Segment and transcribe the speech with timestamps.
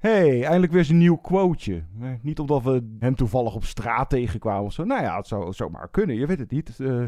[0.00, 1.84] hey, eindelijk weer eens een nieuw quoteje.
[2.00, 4.84] Eh, niet omdat we hem toevallig op straat tegenkwamen of zo.
[4.84, 6.80] Nou ja, het zou zomaar kunnen, je weet het niet.
[6.80, 7.04] Eh,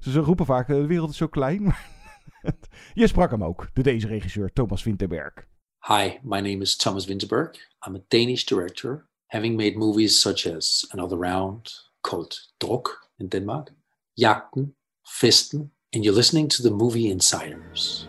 [0.00, 1.74] ze roepen vaak, eh, de wereld is zo klein.
[2.94, 5.32] je sprak hem ook, de deze regisseur Thomas Winterberg.
[5.86, 7.56] Hi, my name is Thomas Winterberg.
[7.86, 13.72] I'm a Danish director, having made movies such as Another Round, called Druk in Denmark,
[14.14, 18.08] Jagten, Festen, and you're listening to the Movie Insiders.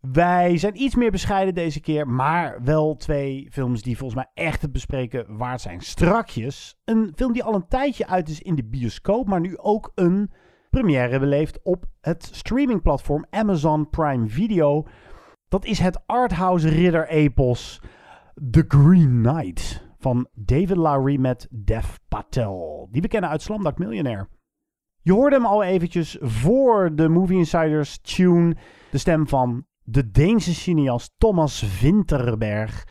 [0.00, 4.62] Wij zijn iets meer bescheiden deze keer, maar wel twee films die volgens mij echt
[4.62, 5.80] het bespreken waard zijn.
[5.80, 9.92] Strakjes, een film die al een tijdje uit is in de bioscoop, maar nu ook
[9.94, 10.30] een
[10.70, 14.86] première beleeft op het streamingplatform Amazon Prime Video.
[15.48, 17.82] Dat is het arthouse ridder epos
[18.50, 24.28] The Green Knight van David Lowry met Dev Patel, die we kennen uit Slumdog Millionaire.
[25.02, 28.56] Je hoorde hem al eventjes voor de Movie Insiders tune,
[28.90, 32.84] de stem van de Deense cineast Thomas Vinterberg.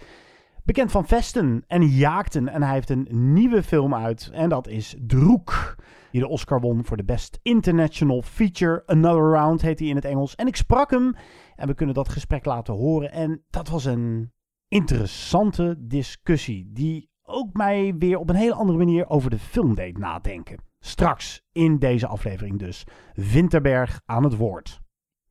[0.64, 2.48] Bekend van Vesten en Jaakten.
[2.48, 4.30] En hij heeft een nieuwe film uit.
[4.34, 5.76] En dat is Droek.
[6.12, 8.84] Die de Oscar won voor de Best International Feature.
[8.86, 10.36] Another Round heet hij in het Engels.
[10.36, 11.16] En ik sprak hem.
[11.56, 13.12] En we kunnen dat gesprek laten horen.
[13.12, 14.32] En dat was een
[14.70, 16.70] interessante discussie.
[16.74, 20.58] Die ook mij weer op een hele andere manier over de film deed nadenken.
[20.80, 22.84] Straks in deze aflevering dus.
[23.14, 24.82] Winterberg aan het woord.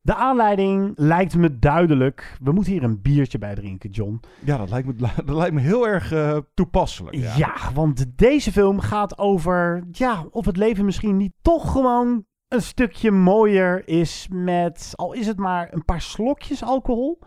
[0.01, 2.37] De aanleiding lijkt me duidelijk.
[2.41, 4.19] We moeten hier een biertje bij drinken, John.
[4.45, 4.93] Ja, dat lijkt me,
[5.25, 7.15] dat lijkt me heel erg uh, toepasselijk.
[7.15, 7.33] Ja.
[7.37, 12.61] ja, want deze film gaat over ja, of het leven misschien niet toch gewoon een
[12.61, 17.19] stukje mooier is met, al is het maar een paar slokjes alcohol.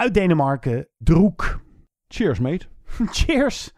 [0.00, 1.60] Uit Denemarken, Droek.
[2.12, 2.66] Cheers, mate.
[3.18, 3.72] Cheers.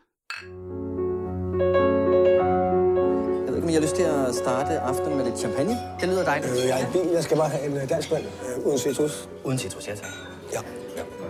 [3.47, 5.77] Jeg om I har lyst til at starte aftenen med lidt champagne.
[6.01, 6.53] Det lyder dejligt.
[6.53, 7.13] Øh, jeg er i bil.
[7.13, 9.29] Jeg skal bare have en øh, dansk vand øh, uden citrus.
[9.45, 10.11] Uden citrus, ja tak.
[10.53, 10.61] Ja.
[10.97, 11.22] ja.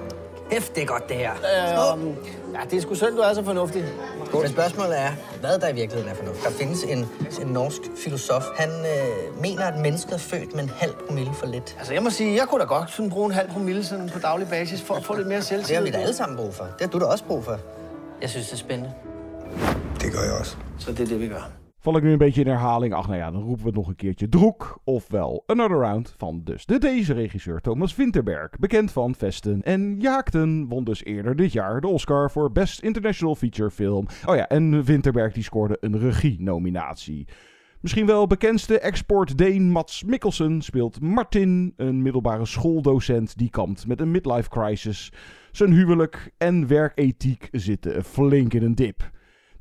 [0.53, 1.33] Hæft, det er godt det her.
[1.33, 2.07] Øh,
[2.55, 3.85] ja, det er sgu synd, du er så fornuftig.
[4.33, 6.45] Men spørgsmålet er, hvad der i virkeligheden er fornuft.
[6.45, 6.99] Der findes en,
[7.43, 8.43] en norsk filosof.
[8.57, 11.77] Han øh, mener, at mennesket er født med en halv promille for lidt.
[11.79, 14.19] Altså, jeg må sige, jeg kunne da godt sådan bruge en halv promille sådan på
[14.19, 15.69] daglig basis for at få lidt mere selvtillid.
[15.69, 16.65] Det har vi da alle sammen brug for.
[16.65, 17.59] Det har du da også brug for.
[18.23, 18.93] Jeg synes, det er spændende.
[20.01, 20.57] Det gør jeg også.
[20.79, 21.62] Så det er det, vi gør.
[21.83, 22.95] Val ik nu een beetje in herhaling?
[22.95, 24.29] Ach, nou ja, dan roepen we het nog een keertje.
[24.29, 28.51] Droek, ofwel Another Round van dus de deze regisseur Thomas Vinterberg.
[28.59, 30.69] Bekend van Vesten en Jaakten.
[30.69, 34.07] Won dus eerder dit jaar de Oscar voor Best International Feature Film.
[34.27, 37.27] Oh ja, en Vinterberg die scoorde een regie-nominatie.
[37.81, 44.11] Misschien wel bekendste export-Deen Mats Mikkelsen speelt Martin, een middelbare schooldocent die kampt met een
[44.11, 45.13] midlife crisis.
[45.51, 49.11] Zijn huwelijk en werkethiek zitten flink in een dip.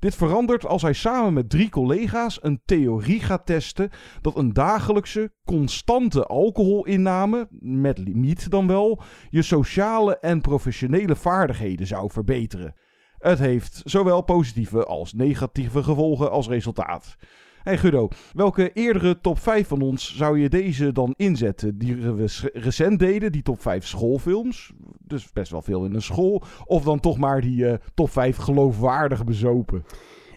[0.02, 3.90] Dit verandert als hij samen met drie collega's een theorie gaat testen
[4.22, 12.12] dat een dagelijkse, constante alcoholinname, met limiet dan wel, je sociale en professionele vaardigheden zou
[12.12, 12.74] verbeteren.
[13.18, 17.16] Het heeft zowel positieve als negatieve gevolgen als resultaat.
[17.64, 21.78] Hey Guido, welke eerdere top 5 van ons zou je deze dan inzetten?
[21.78, 24.72] Die we recent deden, die top 5 schoolfilms.
[25.00, 26.44] Dus best wel veel in een school.
[26.66, 29.86] Of dan toch maar die uh, top 5 geloofwaardig bezopen?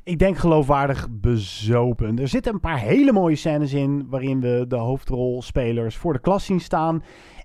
[0.03, 2.19] Ik denk geloofwaardig bezopen.
[2.19, 6.45] Er zitten een paar hele mooie scènes in waarin we de hoofdrolspelers voor de klas
[6.45, 7.03] zien staan.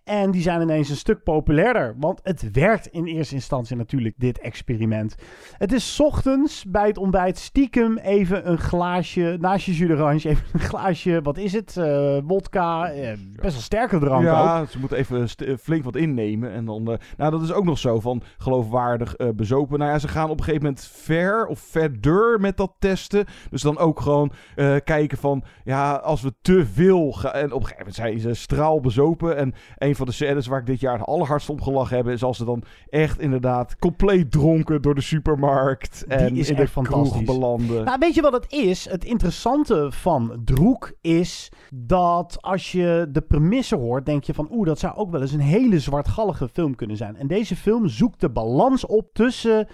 [0.09, 1.95] En die zijn ineens een stuk populairder.
[1.99, 5.15] Want het werkt in eerste instantie natuurlijk, dit experiment.
[5.57, 10.59] Het is ochtends bij het ontbijt stiekem even een glaasje, naast je jus even een
[10.59, 11.75] glaasje, wat is het?
[11.77, 14.69] Uh, wodka, uh, best wel sterke drank ja, ook.
[14.69, 15.29] ze moeten even
[15.59, 16.51] flink wat innemen.
[16.51, 19.79] En dan, uh, nou dat is ook nog zo van geloofwaardig bezopen.
[19.79, 23.25] Nou ja, ze gaan op een gegeven moment ver of verder met dat testen.
[23.49, 24.31] Dus dan ook gewoon
[24.83, 27.31] kijken van, ja, als we te veel gaan.
[27.31, 29.37] En op een gegeven moment zijn ze straal bezopen.
[29.37, 32.07] En een van de scènes waar ik dit jaar het allerhardst om gelachen heb...
[32.07, 36.05] is als ze dan echt inderdaad compleet dronken door de supermarkt...
[36.07, 37.85] en is in de kroeg belanden.
[37.85, 38.89] Nou, weet je wat het is?
[38.89, 44.67] Het interessante van Droek is dat als je de premisse hoort, denk je van oeh,
[44.67, 47.15] dat zou ook wel eens een hele zwartgallige film kunnen zijn.
[47.15, 49.67] En deze film zoekt de balans op tussen,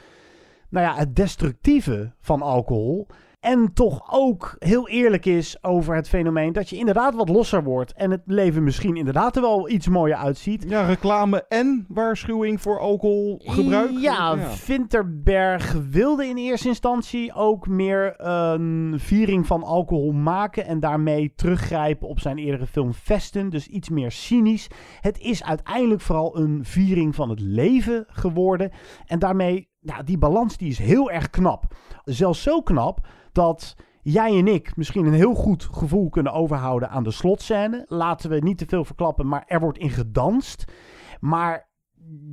[0.70, 3.08] nou ja, het destructieve van alcohol.
[3.46, 7.94] En toch ook heel eerlijk is over het fenomeen dat je inderdaad wat losser wordt.
[7.94, 10.66] En het leven misschien inderdaad er wel iets mooier uitziet.
[10.68, 13.92] Ja, reclame en waarschuwing voor alcoholgebruik.
[13.92, 20.66] Ja, Vinterberg wilde in eerste instantie ook meer een viering van alcohol maken.
[20.66, 23.50] En daarmee teruggrijpen op zijn eerdere film Vesten.
[23.50, 24.68] Dus iets meer cynisch.
[25.02, 28.72] Het is uiteindelijk vooral een viering van het leven geworden.
[29.06, 31.76] En daarmee, ja, die balans die is heel erg knap.
[32.04, 37.04] Zelfs zo knap dat jij en ik misschien een heel goed gevoel kunnen overhouden aan
[37.04, 37.86] de slotscène.
[37.88, 40.72] Laten we niet te veel verklappen, maar er wordt in gedanst.
[41.20, 41.70] Maar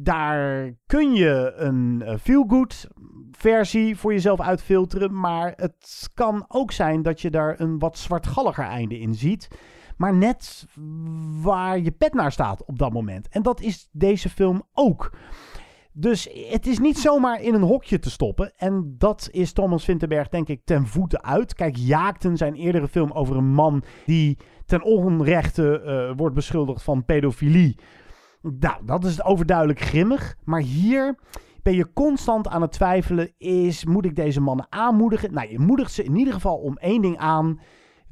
[0.03, 2.89] daar kun je een eh, feel-good
[3.31, 5.21] versie voor jezelf uitfilteren.
[5.21, 9.49] Maar het kan ook zijn dat je daar een wat zwartgalliger einde in ziet.
[9.97, 10.67] Maar net
[11.43, 13.29] waar je pet naar staat op dat moment.
[13.29, 15.11] En dat is deze film ook.
[15.95, 18.53] Dus het is niet zomaar in een hokje te stoppen.
[18.57, 21.55] En dat is Thomas Vinterberg denk ik ten voeten uit.
[21.55, 27.05] Kijk, Jaakten, zijn eerdere film over een man die ten onrechte eh, wordt beschuldigd van
[27.05, 27.79] pedofilie.
[28.43, 30.37] Nou, dat is overduidelijk grimmig.
[30.45, 31.19] Maar hier
[31.63, 33.33] ben je constant aan het twijfelen.
[33.39, 35.33] Is, moet ik deze mannen aanmoedigen?
[35.33, 37.61] Nou, je moedigt ze in ieder geval om één ding aan.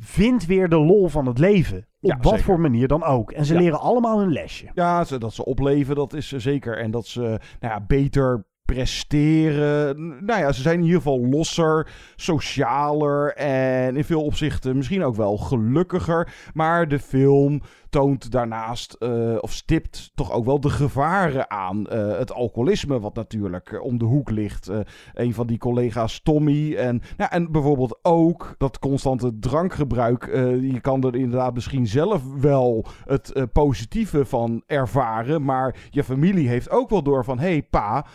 [0.03, 1.79] Vind weer de lol van het leven.
[1.79, 2.45] Op Ja, wat zeker.
[2.45, 3.31] voor manier dan ook.
[3.33, 3.61] En ze Ja.
[3.61, 4.67] leren allemaal hun lesje.
[4.75, 6.79] Ja, ze, dat ze opleven, dat is eh, zeker.
[6.79, 7.39] En dat ze nou
[7.75, 9.97] ja, beter presteren.
[10.27, 15.17] Nou ja, ze zijn in ieder geval losser, socialer en in veel opzichten misschien ook
[15.17, 16.33] wel gelukkiger.
[16.55, 21.87] Maar de film toont daarnaast, eh, of stipt toch ook wel de gevaren aan.
[21.87, 24.71] Eh, het alcoholisme, wat natuurlijk eh, om de hoek ligt.
[25.15, 26.75] Een van die collega's, Tommy.
[26.75, 30.27] En, nou, en bijvoorbeeld ook dat constante drankgebruik.
[30.61, 35.45] je kan er inderdaad misschien zelf wel het positieve van ervaren.
[35.45, 37.39] Maar je familie heeft ook wel door van...
[37.39, 38.07] hé hey, pa,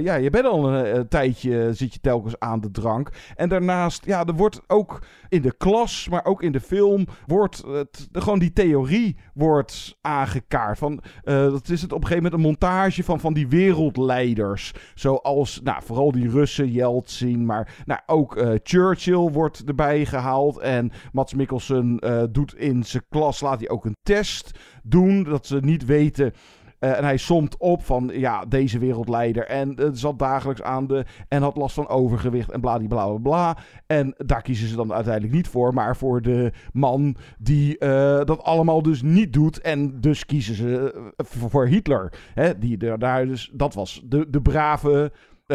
[0.00, 1.72] ja, je bent al een, tijdje...
[1.72, 3.10] zit je telkens aan de drank.
[3.36, 6.08] En daarnaast, ja, er wordt ook in de klas...
[6.08, 7.06] maar ook in de film...
[7.26, 10.78] wordt het, gewoon die theorie wordt aangekaart.
[10.78, 14.72] Van, eh, dat is het op een gegeven moment een montage van, van die wereldleiders.
[14.94, 17.46] Zoals, nou, vooral die Russen, Yeltsin...
[17.46, 20.58] maar nou, ook eh, Churchill wordt erbij gehaald.
[20.58, 23.40] En Mats Mikkelsen eh, doet in zijn klas...
[23.40, 25.22] laat hij ook een test doen...
[25.22, 26.32] dat ze niet weten...
[26.78, 29.46] Eh, en hij somt op van, ja, deze wereldleider.
[29.46, 31.04] En eh, zat dagelijks aan de...
[31.28, 33.56] En had last van overgewicht en bladibla bla bla.
[33.86, 35.74] En daar kiezen ze dan uiteindelijk niet voor.
[35.74, 39.60] Maar voor de man die eh, dat allemaal dus niet doet.
[39.60, 42.12] En dus kiezen ze voor Hitler.
[42.34, 45.12] Hè, die, daar- daar dus, dat was de, de brave...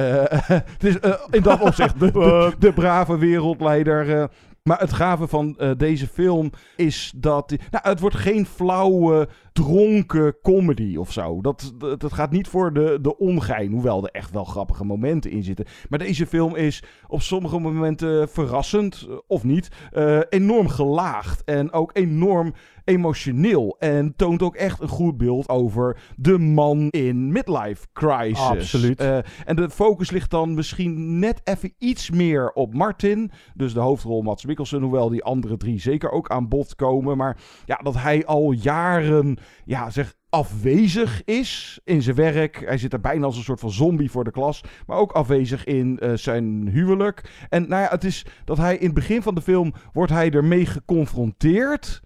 [0.73, 0.97] het is
[1.31, 4.29] in dat opzicht de, de, de brave wereldleider...
[4.63, 7.49] maar het gave van deze film is dat...
[7.49, 11.41] Nou, het wordt geen flauwe, dronken comedy of zo.
[11.41, 13.71] Dat, dat, dat gaat niet voor de, de ongein.
[13.71, 15.65] Hoewel er echt wel grappige momenten in zitten.
[15.89, 21.43] Maar deze film is op sommige momenten verrassend, eh, of niet, eh, enorm gelaagd.
[21.43, 22.53] En ook enorm
[22.83, 23.75] emotioneel.
[23.79, 28.39] En toont ook echt een goed beeld over de man in midlife crisis.
[28.39, 28.99] Absoluut.
[28.99, 33.31] Eh, en de focus ligt dan misschien net even iets meer op Martin.
[33.53, 34.81] Dus de hoofdrol Mats Mikkelsen.
[34.81, 37.17] Hoewel die andere drie zeker ook aan bod komen.
[37.17, 42.63] Maar ja, dat hij al jaren ja, zeg, afwezig is in zijn werk.
[42.65, 44.63] Hij zit er bijna als een soort van zombie voor de klas.
[44.85, 47.45] Maar ook afwezig in eh, zijn huwelijk.
[47.49, 50.31] En nou ja, het is dat hij in het begin van de film wordt hij
[50.31, 52.01] ermee geconfronteerd.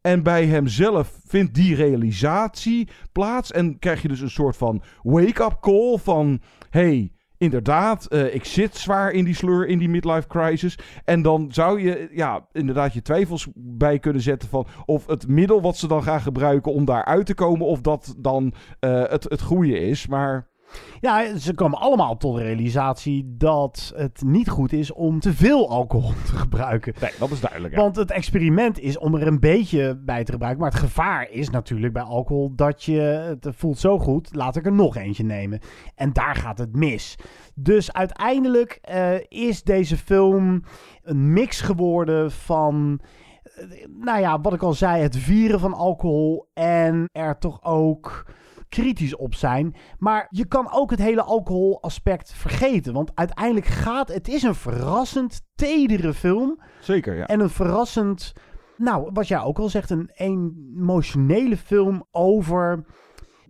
[0.00, 3.52] En bij hemzelf vindt die realisatie plaats.
[3.52, 6.40] En krijg je dus een soort van wake-up call van...
[6.70, 10.78] hey, inderdaad, eh, ik zit zwaar in die sleur, in die midlife crisis.
[11.04, 14.66] En dan zou je ja, inderdaad je twijfels bij kunnen zetten van...
[14.84, 17.66] of het middel wat ze dan gaan gebruiken om daar uit te komen...
[17.66, 20.06] of dat dan eh, het, het goede is.
[20.06, 20.50] Maar
[21.00, 25.70] Ja, ze komen allemaal tot de realisatie dat het niet goed is om te veel
[25.70, 26.94] alcohol te gebruiken.
[27.00, 27.74] nee, dat is duidelijk.
[27.74, 30.62] Want het experiment is om er een beetje bij te gebruiken.
[30.62, 34.66] Maar het gevaar is natuurlijk bij alcohol dat je het voelt zo goed, laat ik
[34.66, 35.60] er nog eentje nemen.
[35.94, 37.16] En daar gaat het mis.
[37.54, 40.62] Dus uiteindelijk eh, is deze film
[41.02, 43.00] een mix geworden van
[43.42, 48.26] eh, nou ja, wat ik al zei, het vieren van alcohol en er toch ook
[48.72, 49.74] kritisch op zijn.
[49.98, 52.92] Maar je kan ook het hele alcoholaspect vergeten.
[52.92, 56.62] Want uiteindelijk gaat het is een verrassend tedere film.
[56.80, 57.26] Zeker, ja.
[57.26, 58.32] En een verrassend
[58.76, 62.84] Nou, wat jij ook al zegt, een emotionele film over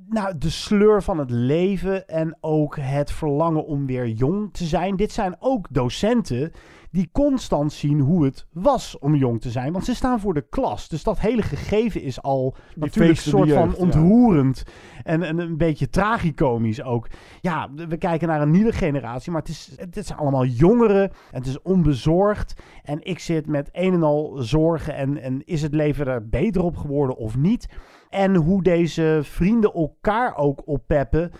[0.08, 4.96] nou, de sleur van het leven en ook het verlangen om weer jong te zijn.
[4.96, 6.52] Dit zijn ook docenten
[6.90, 9.72] die constant zien hoe het was om jong te zijn.
[9.72, 10.88] Want ze staan voor de klas.
[10.88, 14.62] Dus dat hele gegeven is al natuurlijk een soort van ontroerend.
[15.02, 17.06] En, en, een beetje tragicomisch ook.
[17.40, 19.32] Ja, we kijken naar een nieuwe generatie.
[19.32, 21.02] Maar het, is, het zijn allemaal jongeren.
[21.02, 22.62] En het is onbezorgd.
[22.82, 24.94] En ik zit met een en al zorgen.
[24.94, 27.68] En, en is het leven er beter op geworden of niet?
[28.12, 31.30] En hoe deze vrienden elkaar ook oppeppen.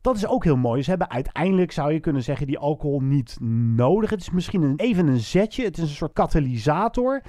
[0.00, 0.82] Dat is ook heel mooi.
[0.82, 3.36] Ze hebben uiteindelijk, zou je kunnen zeggen, die alcohol niet
[3.76, 4.10] nodig.
[4.10, 5.64] Het is misschien een, even een zetje.
[5.64, 7.22] Het is een soort katalysator.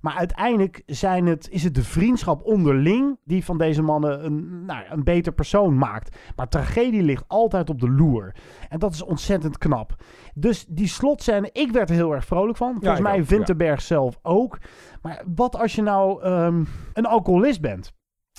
[0.00, 4.84] Maar uiteindelijk zijn het, is het de vriendschap onderling die van deze mannen een, nou,
[4.88, 6.16] een beter persoon maakt.
[6.36, 8.34] Maar tragedie ligt altijd op de loer.
[8.68, 9.94] En dat is ontzettend knap.
[10.34, 12.76] Dus die slotscène, ik werd er heel erg vrolijk van.
[12.80, 14.58] Volgens mij ook, Winterberg zelf ook.
[15.02, 17.92] Maar wat als je nou um, een alcoholist bent?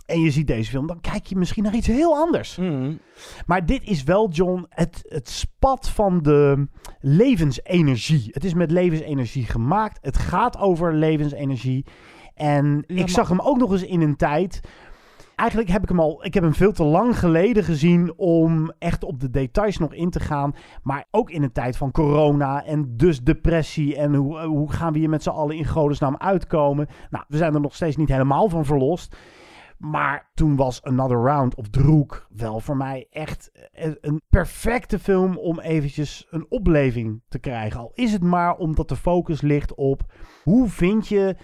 [0.06, 2.56] En je ziet deze film, dan kijk je misschien naar iets heel anders.
[2.58, 3.00] Mm.
[3.46, 6.68] Maar dit is wel, John, het, het spat van de
[7.00, 8.30] levensenergie.
[8.32, 9.98] Het is met levensenergie gemaakt.
[10.02, 11.86] Het gaat over levensenergie.
[12.34, 14.60] En Ja, ik maar- zag hem ook nog eens in een tijd.
[15.36, 16.26] Eigenlijk heb ik hem al.
[16.26, 20.10] Ik heb hem veel te lang geleden gezien om echt op de details nog in
[20.10, 20.56] te gaan.
[20.84, 23.96] Maar ook in een tijd van corona en dus depressie.
[23.96, 26.88] En hoe, hoe gaan we hier met z'n allen in godesnaam uitkomen?
[27.10, 29.16] Nou, we zijn er nog steeds niet helemaal van verlost.
[29.90, 35.38] Maar toen was Another Round of Droek wel voor mij echt een een perfecte film
[35.38, 37.80] om eventjes een opleving te krijgen.
[37.80, 40.14] Al is het maar omdat de focus ligt op
[40.44, 41.36] hoe vind je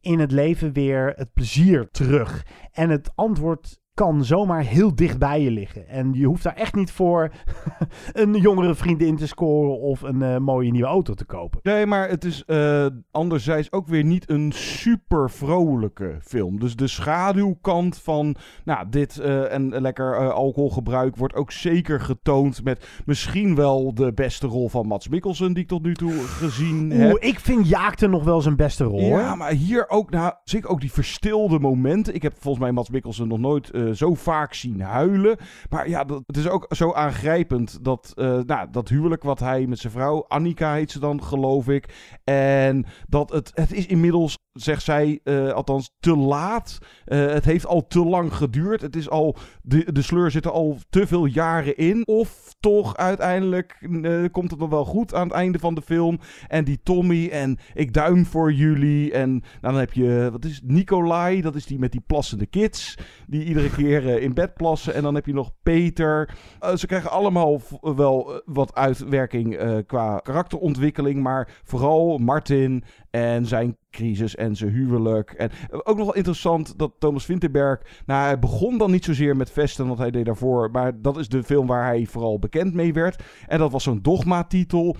[0.00, 2.46] in het leven weer het plezier terug.
[2.72, 5.88] En het antwoord kan zomaar heel dicht bij je liggen.
[5.88, 7.30] En je hoeft daar echt niet voor
[8.12, 11.60] een jongere vriendin te scoren of een eh, mooie nieuwe auto te kopen.
[11.62, 16.58] Nee, maar het is eh, anderzijds ook weer niet een super vrolijke film.
[16.58, 23.02] Dus de schaduwkant van nou, dit eh, en lekker alcoholgebruik wordt ook zeker getoond met
[23.04, 27.12] misschien wel de beste rol van Mats Mikkelsen die ik tot nu toe gezien heb.
[27.12, 29.00] Oeh, ik vind Jaakte nog wel zijn beste rol.
[29.00, 29.36] Ja, hoor.
[29.36, 32.14] maar hier ook, nou, zeker ook die verstilde momenten.
[32.14, 35.36] Ik heb volgens mij Mats Mikkelsen nog nooit eh, zo vaak zien huilen.
[35.70, 39.66] Maar ja, dat, het is ook zo aangrijpend dat, eh, nou, dat huwelijk wat hij
[39.66, 42.18] met zijn vrouw, Annika heet ze dan, geloof ik.
[42.24, 46.78] En dat het, het is inmiddels, zegt zij, eh, althans te laat.
[47.04, 48.80] Eh, het heeft al te lang geduurd.
[48.80, 52.06] Het is al, de, de sleur zit er al te veel jaren in.
[52.06, 56.18] Of toch uiteindelijk eh, komt het nog wel goed aan het einde van de film.
[56.48, 59.12] En die Tommy en ik duim voor jullie.
[59.12, 62.46] En nou, dan heb je, wat is het, Nicolai, dat is die met die plassende
[62.46, 62.98] kids.
[63.26, 64.94] Die iedere keer in bed plassen.
[64.94, 66.34] En dan heb je nog Peter.
[66.74, 71.22] Ze krijgen allemaal wel wat uitwerking qua karakterontwikkeling.
[71.22, 75.30] Maar vooral Martin en zijn crisis en zijn huwelijk.
[75.30, 78.02] En eh, ook nog wel interessant dat Thomas Vinterberg...
[78.06, 80.70] Nou, hij begon dan niet zozeer met Vesten, want hij deed daarvoor.
[80.70, 83.22] Maar dat is de film waar hij vooral bekend mee werd.
[83.46, 84.96] En dat was zo'n dogma-titel.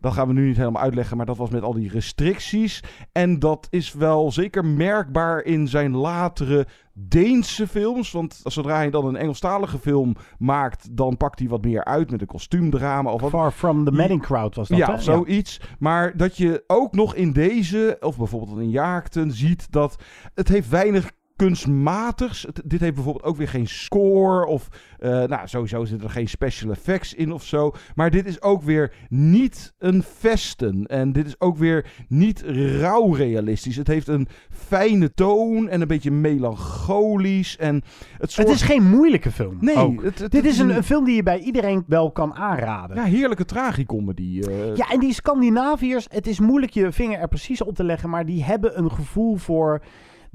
[0.00, 2.82] Dat gaan we nu niet helemaal uitleggen, maar dat was met al die restricties.
[3.12, 8.10] En dat is wel zeker merkbaar in zijn latere Deense films.
[8.12, 12.20] Want zodra hij dan een Engelstalige film maakt, dan pakt hij wat meer uit met
[12.20, 13.30] een kostuumdrama of wat.
[13.30, 15.00] Far from the Madding Crowd was dat, Ja, hè?
[15.00, 15.60] zoiets.
[15.78, 19.96] Maar dat je ook nog in deze, of bijvoorbeeld in Jaakten, ziet dat
[20.34, 22.46] het heeft weinig kunstmatigs.
[22.64, 24.68] Dit heeft bijvoorbeeld ook weer geen score of...
[24.98, 27.72] eh, nou, sowieso zitten er geen special effects in of zo.
[27.94, 30.86] Maar dit is ook weer niet een vesten.
[30.86, 32.42] En dit is ook weer niet
[32.80, 33.76] rauw realistisch.
[33.76, 37.56] Het heeft een fijne toon en een beetje melancholisch.
[37.56, 37.82] En
[38.18, 38.36] het.
[38.36, 39.56] Het is geen moeilijke film.
[39.60, 40.02] Nee, ook.
[40.02, 42.96] het- het- Dit het is een, een film die je bij iedereen wel kan aanraden.
[42.96, 44.40] Ja, heerlijke tragicomedy.
[44.40, 44.76] eh.
[44.76, 48.26] Ja, en die Scandinaviërs, het is moeilijk je vinger er precies op te leggen, maar
[48.26, 49.82] die hebben een gevoel voor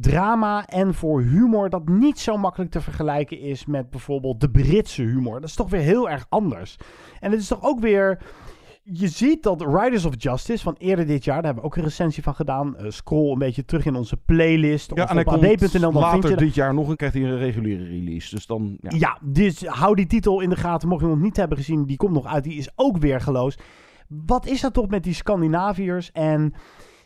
[0.01, 5.01] drama en voor humor dat niet zo makkelijk te vergelijken is met bijvoorbeeld de Britse
[5.01, 5.39] humor.
[5.39, 6.75] Dat is toch weer heel erg anders.
[7.19, 8.21] En het is toch ook weer...
[8.91, 11.83] Je ziet dat Riders of Justice van eerder dit jaar, daar hebben we ook een
[11.83, 12.77] recensie van gedaan.
[12.77, 15.91] Eh, scroll een beetje terug in onze playlist Ja, of en op ad.nl.
[15.91, 18.35] Later dit jaar nog een krijgt hij een reguliere release.
[18.35, 18.89] Dus dan, ja.
[18.97, 20.87] ja, dus hou die titel in de gaten.
[20.87, 22.43] Mocht je hem nog niet hebben gezien, die komt nog uit.
[22.43, 23.57] Die is ook weergeloos.
[24.07, 26.53] Wat is dat toch met die Scandinaviërs en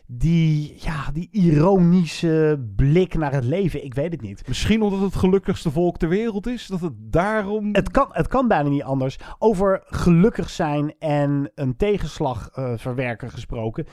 [0.06, 3.84] die, ja, die ironische blik naar het leven?
[3.84, 4.48] Ik weet het niet.
[4.48, 6.66] Misschien omdat het gelukkigste volk ter wereld is.
[6.66, 7.68] Dat het daarom...
[7.72, 9.18] Het kan, het kan bijna niet anders.
[9.38, 13.86] Over gelukkig zijn en een tegenslag eh, verwerken gesproken.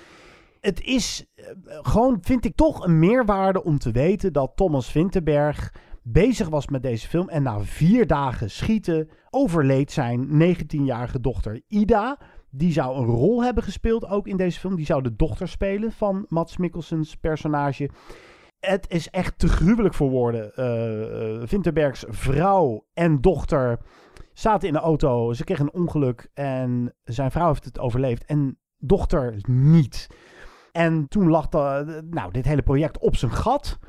[0.59, 5.73] Het is eh, gewoon, vind ik toch een meerwaarde om te weten dat Thomas Vinterberg
[6.03, 7.29] bezig was met deze film.
[7.29, 12.17] En na vier dagen schieten overleed zijn 19-jarige dochter Ida.
[12.51, 14.75] Die zou een rol hebben gespeeld ook in deze film.
[14.75, 17.89] Die zou de dochter spelen van Mats Mikkelsens personage.
[18.59, 20.51] Het is echt te gruwelijk voor woorden.
[20.55, 23.79] Uh, Winterbergs vrouw en dochter
[24.33, 25.33] zaten in de auto.
[25.33, 30.07] Ze kregen een ongeluk en zijn vrouw heeft het overleefd en dochter niet.
[30.71, 31.49] En toen lag
[32.09, 33.79] nou, dit hele project op zijn gat.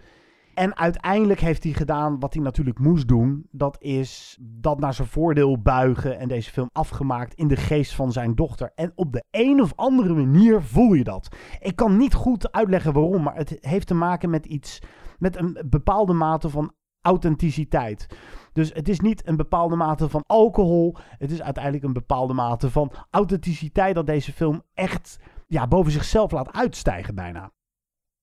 [0.54, 3.46] En uiteindelijk heeft hij gedaan wat hij natuurlijk moest doen.
[3.50, 8.12] Dat is dat naar zijn voordeel buigen en deze film afgemaakt in de geest van
[8.12, 8.72] zijn dochter.
[8.74, 11.36] En op de een of andere manier voel je dat.
[11.60, 14.78] Ik kan niet goed uitleggen waarom, maar het heeft te maken met iets,
[15.18, 18.06] met een bepaalde mate van authenticiteit.
[18.52, 20.96] Dus het is niet een bepaalde mate van alcohol.
[21.18, 26.30] Het is uiteindelijk een bepaalde mate van authenticiteit dat deze film echt ja, boven zichzelf
[26.30, 27.52] laat uitstijgen bijna.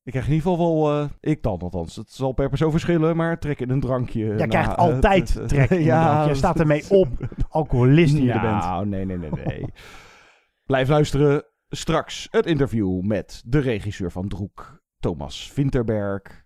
[0.10, 1.96] Ik krijg in ieder geval wel, uh, ik dan althans.
[1.96, 4.36] Het zal per persoon verschillen, maar trek in een drankje.
[4.38, 6.30] Jij krijgt altijd uh, trek in ja, een drankje.
[6.30, 7.08] Je staat ermee op,
[7.50, 8.44] alcoholist die je bent.
[8.44, 9.66] Nou, nee, nee, nee, nee.
[10.66, 11.46] Blijf luisteren.
[11.70, 16.46] Straks het interview met de regisseur van Droek, Thomas Vinterberg.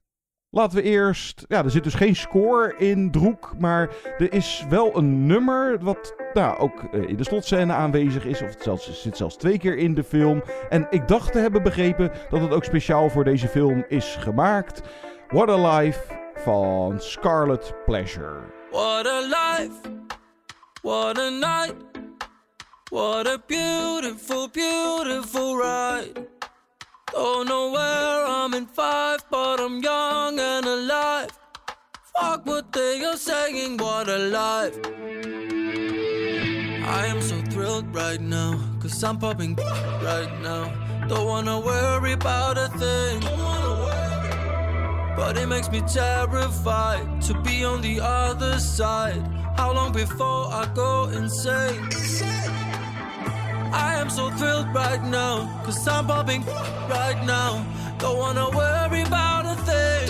[0.56, 1.46] Laten we eerst.
[1.48, 3.54] Ja, er zit dus geen score in Droek.
[3.58, 5.80] Maar er is wel een nummer.
[5.80, 8.42] Wat nou, ook uh, in de slotscène aanwezig is.
[8.42, 10.44] Of het zelfs, zit zelfs twee keer in de film.
[10.70, 14.82] En ik dacht te hebben begrepen dat het ook speciaal voor deze film is gemaakt.
[15.28, 16.02] What a Life
[16.36, 18.40] van Scarlet Pleasure.
[18.72, 19.80] What a life.
[20.82, 21.76] What a night.
[22.90, 26.32] What a beautiful, beautiful ride.
[27.16, 31.30] Oh, Don't know where I'm in five, but I'm young and alive.
[32.16, 34.78] Fuck what they are saying, what a life.
[36.86, 39.56] I am so thrilled right now, cause I'm popping
[40.02, 40.72] right now.
[41.08, 43.20] Don't wanna worry about a thing.
[45.16, 49.22] But it makes me terrified to be on the other side.
[49.58, 51.90] How long before I go insane?
[53.74, 57.66] I am so thrilled right now, cause I'm popping right now.
[57.98, 60.10] Don't wanna worry about a thing.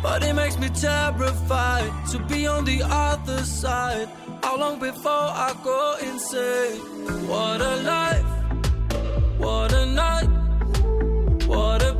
[0.00, 4.08] But it makes me terrified to be on the other side.
[4.42, 6.78] How long before I go insane?
[7.26, 8.30] What a life,
[9.38, 10.28] what a night,
[11.46, 11.93] what a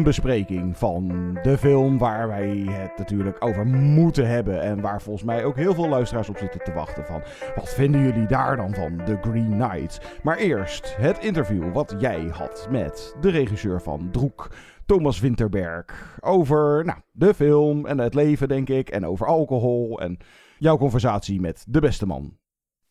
[0.00, 1.08] een bespreking van
[1.42, 4.60] de film waar wij het natuurlijk over moeten hebben.
[4.62, 7.22] En waar volgens mij ook heel veel luisteraars op zitten te wachten van.
[7.54, 10.00] Wat vinden jullie daar dan van The Green Knight?
[10.22, 14.50] Maar eerst het interview wat jij had met de regisseur van Droek.
[14.86, 16.18] Thomas Winterberg.
[16.20, 18.88] Over nou, de film en het leven, denk ik.
[18.88, 20.00] En over alcohol.
[20.00, 20.18] En
[20.58, 22.36] jouw conversatie met de beste man.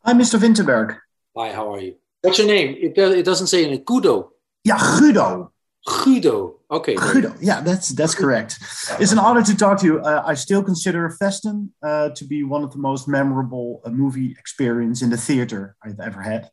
[0.04, 0.40] Hi, Mr.
[0.40, 1.08] Winterberg.
[1.34, 1.96] Hi, how are you?
[2.20, 2.80] What's your name?
[2.80, 3.82] It, do- it doesn't say in it.
[3.84, 4.32] Guido.
[4.62, 5.52] Yeah, Guido.
[5.86, 6.60] Guido.
[6.70, 6.96] Okay.
[6.96, 7.34] Guido.
[7.42, 8.60] Yeah, that's that's correct.
[9.00, 10.00] It's an honor to talk to you.
[10.00, 14.36] Uh, I still consider Festen uh, to be one of the most memorable uh, movie
[14.38, 16.50] experience in the theater I've ever had.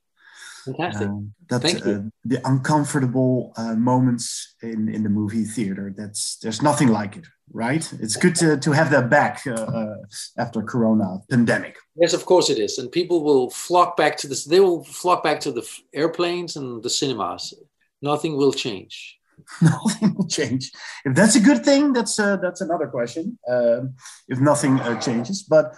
[0.64, 1.08] Fantastic.
[1.08, 1.92] Um, that Thank you.
[1.92, 5.92] uh, the uncomfortable uh, moments in in the movie theater.
[5.96, 7.84] That's there's nothing like it, right?
[8.00, 9.96] It's good to to have that back uh, uh,
[10.38, 11.76] after Corona pandemic.
[11.94, 12.78] Yes, of course it is.
[12.78, 14.44] And people will flock back to this.
[14.44, 17.54] They will flock back to the airplanes and the cinemas.
[18.02, 19.18] Nothing will change.
[19.60, 20.72] nothing will change.
[21.04, 23.38] If that's a good thing, that's uh, that's another question.
[23.48, 23.94] Um,
[24.28, 25.74] if nothing uh, changes, but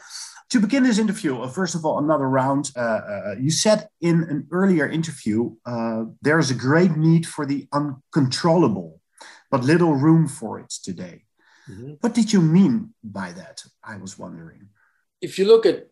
[0.51, 2.71] to begin this interview, uh, first of all, another round.
[2.77, 7.45] Uh, uh, you said in an earlier interview uh, there is a great need for
[7.45, 9.01] the uncontrollable,
[9.51, 11.25] but little room for it today.
[12.01, 13.63] What did you mean by that?
[13.85, 14.71] I was wondering.
[15.21, 15.89] If you look at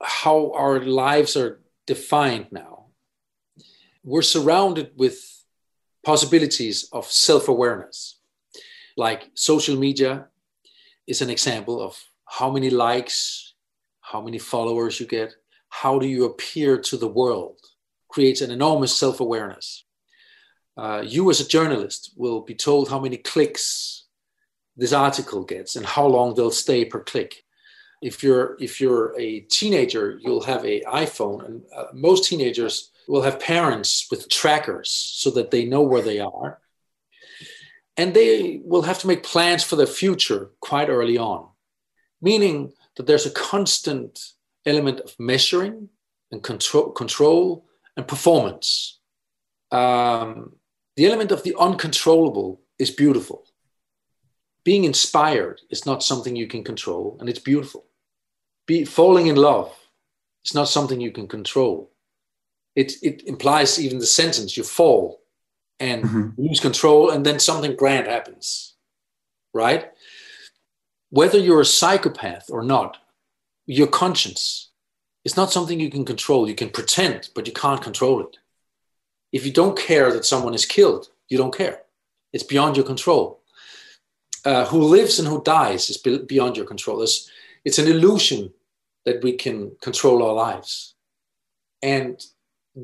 [0.00, 2.90] how our lives are defined now,
[4.04, 5.39] we're surrounded with
[6.04, 8.18] possibilities of self awareness.
[8.96, 10.26] Like social media
[11.06, 13.54] is an example of how many likes,
[14.00, 15.34] how many followers you get,
[15.68, 17.58] how do you appear to the world,
[18.08, 19.84] creates an enormous self awareness.
[20.76, 24.04] Uh, you, as a journalist, will be told how many clicks
[24.76, 27.44] this article gets and how long they'll stay per click.
[28.02, 33.22] If you're if you're a teenager, you'll have a iPhone, and uh, most teenagers will
[33.22, 36.60] have parents with trackers so that they know where they are.
[37.96, 41.48] And they will have to make plans for their future quite early on,
[42.22, 44.18] meaning that there's a constant
[44.64, 45.88] element of measuring
[46.30, 49.00] and control, control and performance.
[49.70, 50.56] Um,
[50.96, 53.44] the element of the uncontrollable is beautiful.
[54.64, 57.86] Being inspired is not something you can control, and it's beautiful.
[58.66, 59.74] Be, falling in love
[60.44, 61.89] is not something you can control
[62.76, 65.20] it, it implies even the sentence you fall
[65.78, 66.28] and mm-hmm.
[66.36, 68.70] lose control and then something grand happens
[69.52, 69.90] right?
[71.10, 72.98] Whether you're a psychopath or not
[73.66, 74.70] your conscience
[75.24, 76.48] is not something you can control.
[76.48, 78.36] You can pretend but you can't control it.
[79.32, 81.82] If you don't care that someone is killed you don't care.
[82.32, 83.40] It's beyond your control.
[84.44, 87.02] Uh, who lives and who dies is beyond your control.
[87.02, 87.30] It's,
[87.64, 88.52] it's an illusion
[89.04, 90.94] that we can control our lives.
[91.82, 92.24] And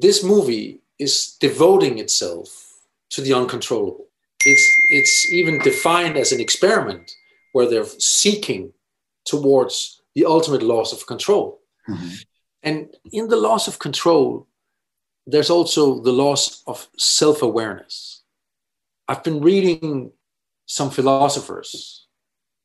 [0.01, 2.81] this movie is devoting itself
[3.11, 4.07] to the uncontrollable.
[4.45, 7.11] It's, it's even defined as an experiment
[7.53, 8.73] where they're seeking
[9.25, 11.61] towards the ultimate loss of control.
[11.89, 12.15] Mm-hmm.
[12.63, 14.47] And in the loss of control,
[15.27, 18.23] there's also the loss of self awareness.
[19.09, 20.13] I've been reading
[20.67, 22.07] some philosophers.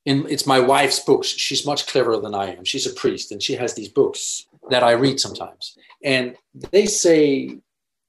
[0.06, 1.28] In, it's my wife's books.
[1.28, 2.64] She's much cleverer than I am.
[2.64, 5.78] She's a priest and she has these books that I read sometimes.
[6.04, 6.36] And
[6.72, 7.58] they say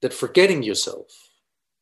[0.01, 1.07] that forgetting yourself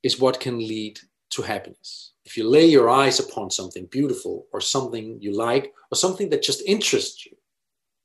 [0.03, 0.99] is what can lead
[1.31, 2.13] to happiness.
[2.25, 6.43] If you lay your eyes upon something beautiful or something you like or something that
[6.43, 7.35] just interests you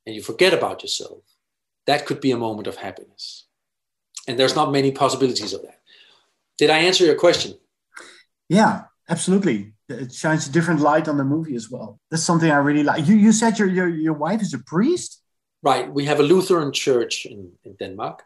[0.05, 1.23] and you forget about yourself,
[1.85, 3.45] that could be a moment of happiness.
[4.27, 5.79] And there's not many possibilities of that.
[6.57, 7.53] Did I answer your question?
[8.49, 9.73] Yeah, absolutely.
[9.87, 11.99] It shines a different light on the movie as well.
[12.09, 13.07] That's something I really like.
[13.07, 15.21] You, you said your, your, your wife is a priest?
[15.63, 15.91] Right.
[15.91, 18.23] We have a Lutheran church in, in Denmark,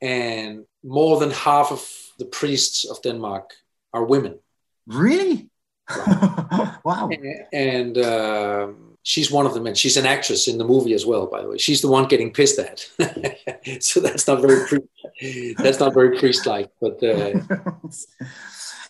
[0.00, 3.50] and more than half of the priests of Denmark
[3.92, 4.38] are women.
[4.86, 5.50] Really?
[5.88, 6.78] Right.
[6.84, 7.08] wow.
[7.10, 8.68] And, and uh,
[9.02, 11.26] she's one of them, and she's an actress in the movie as well.
[11.26, 12.80] By the way, she's the one getting pissed at.
[13.82, 17.02] so that's not very pri- that's not very priest-like, but.
[17.02, 17.40] Uh,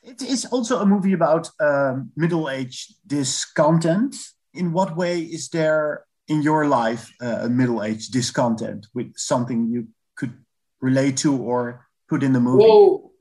[0.03, 4.17] it is also a movie about um, middle-aged discontent.
[4.55, 9.87] In what way is there in your life uh, a middle-aged discontent with something you
[10.17, 10.35] could
[10.81, 12.65] relate to or put in the movie?
[12.65, 13.13] Well,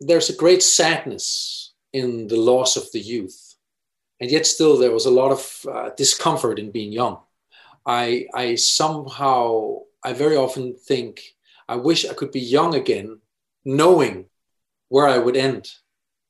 [0.00, 3.56] there's a great sadness in the loss of the youth,
[4.20, 5.42] and yet still there was a lot of
[5.74, 7.18] uh, discomfort in being young.
[7.86, 11.22] I, I somehow, I very often think,
[11.68, 13.20] I wish I could be young again,
[13.64, 14.26] knowing
[14.88, 15.68] where I would end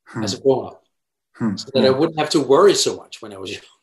[0.07, 0.23] hmm.
[0.23, 0.85] as a grown-up,
[1.37, 1.57] hmm.
[1.57, 3.80] so that I wouldn't have to worry so much when I was young.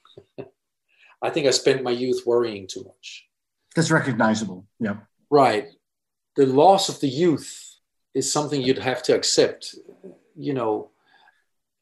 [1.22, 3.28] I think I spent my youth worrying too much.
[3.76, 4.66] That's recognizable.
[4.80, 4.98] Yeah.
[5.30, 5.68] Right.
[6.36, 7.76] The loss of the youth
[8.14, 9.76] is something you'd have to accept.
[10.36, 10.92] You know,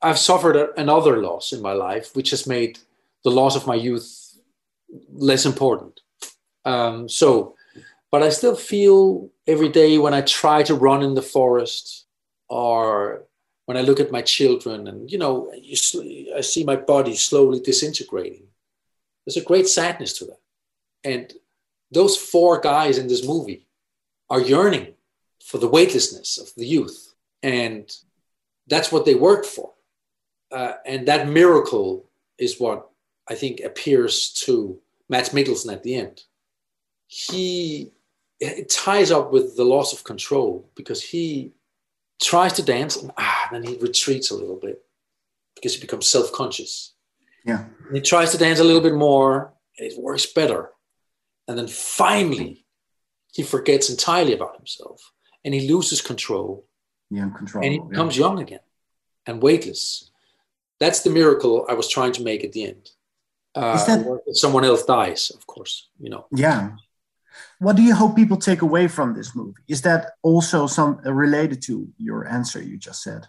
[0.02, 2.80] I've suffered another loss in my life, which has made
[3.24, 4.38] the loss of my youth
[5.12, 6.00] less important.
[6.64, 7.56] Um, so,
[8.12, 12.06] but I still feel every day when I try to run in the forest
[12.48, 13.26] or
[13.66, 15.76] when I look at my children and, you know, you,
[16.36, 18.48] I see my body slowly disintegrating
[19.26, 20.40] there's a great sadness to that.
[21.04, 21.34] And
[21.92, 23.68] those four guys in this movie
[24.30, 24.94] are yearning
[25.44, 27.14] for the weightlessness of the youth.
[27.44, 27.92] And
[28.68, 29.74] that's what they work for.
[30.52, 32.06] Uh, and that miracle
[32.38, 32.90] is what
[33.30, 36.24] I think appears to Matt Mikkelsen at the end.
[37.08, 37.92] He
[38.40, 41.54] it ties up with the loss of control because he
[42.22, 44.84] tries to dance and ah, then he retreats a little bit
[45.56, 46.95] because he becomes self-conscious
[47.46, 47.66] yeah.
[47.94, 50.72] he tries to dance a little bit more, and it works better.
[51.48, 52.66] And then finally,
[53.34, 55.12] he forgets entirely about himself
[55.44, 56.66] and he loses control.
[57.12, 57.64] Yeah, control.
[57.64, 58.26] And he becomes yeah.
[58.26, 58.62] young again
[59.28, 60.10] and weightless.
[60.80, 62.90] That's the miracle I was trying to make at the end.
[63.54, 66.26] Uh, that, someone else dies, of course, you know.
[66.32, 66.72] Yeah.
[67.60, 69.62] What do you hope people take away from this movie?
[69.68, 73.28] Is that also some uh, related to your answer you just said?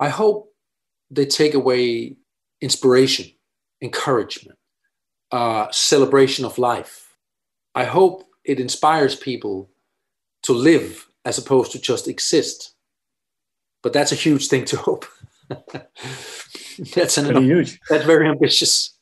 [0.00, 0.52] I hope
[1.10, 2.16] they take away
[2.60, 3.26] inspiration
[3.82, 4.58] encouragement,
[5.30, 7.16] uh, celebration of life.
[7.74, 9.70] I hope it inspires people
[10.42, 12.74] to live as opposed to just exist.
[13.82, 15.06] but that's a huge thing to hope.
[16.94, 17.80] that's an huge.
[17.88, 18.98] That's very ambitious.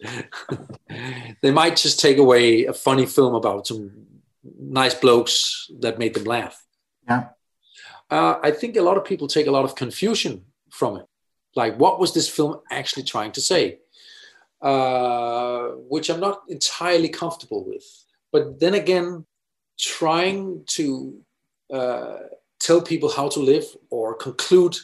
[1.42, 3.90] they might just take away a funny film about some
[4.58, 6.64] nice blokes that made them laugh.
[7.08, 7.28] Yeah.
[8.10, 11.06] Uh, I think a lot of people take a lot of confusion from it.
[11.56, 13.78] Like, what was this film actually trying to say?
[14.60, 17.84] Uh, which I'm not entirely comfortable with.
[18.32, 19.24] But then again,
[19.78, 21.20] trying to
[21.72, 22.16] uh,
[22.58, 24.76] tell people how to live or conclude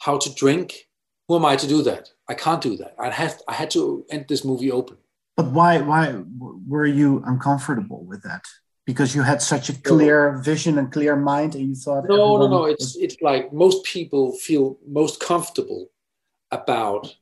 [0.00, 0.88] how to drink,
[1.28, 2.08] who am I to do that?
[2.28, 2.96] I can't do that.
[2.98, 4.96] I had I had to end this movie open.
[5.36, 6.22] But why why
[6.66, 8.44] were you uncomfortable with that?
[8.84, 12.48] Because you had such a clear vision and clear mind, and you thought No, no,
[12.48, 12.64] no.
[12.64, 15.90] It's it's like most people feel most comfortable
[16.50, 17.14] about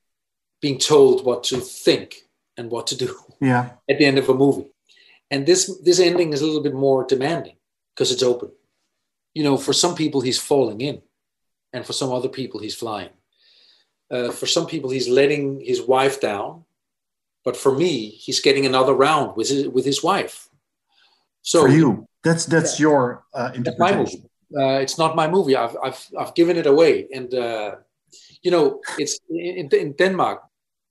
[0.61, 2.15] being told what to think
[2.57, 4.71] and what to do yeah at the end of a movie.
[5.31, 7.57] And this this ending is a little bit more demanding
[7.95, 8.51] because it's open.
[9.35, 11.03] You know, for some people he's falling in,
[11.73, 13.11] and for some other people he's flying.
[14.11, 16.65] Uh, for some people he's letting his wife down,
[17.45, 20.49] but for me he's getting another round with his, with his wife.
[21.43, 22.09] So for you.
[22.25, 24.29] That's that's your uh, interpretation.
[24.51, 25.55] Uh, it's not my movie.
[25.55, 27.07] I've, I've, I've given it away.
[27.15, 27.77] And, uh,
[28.43, 30.43] you know, it's in, in Denmark,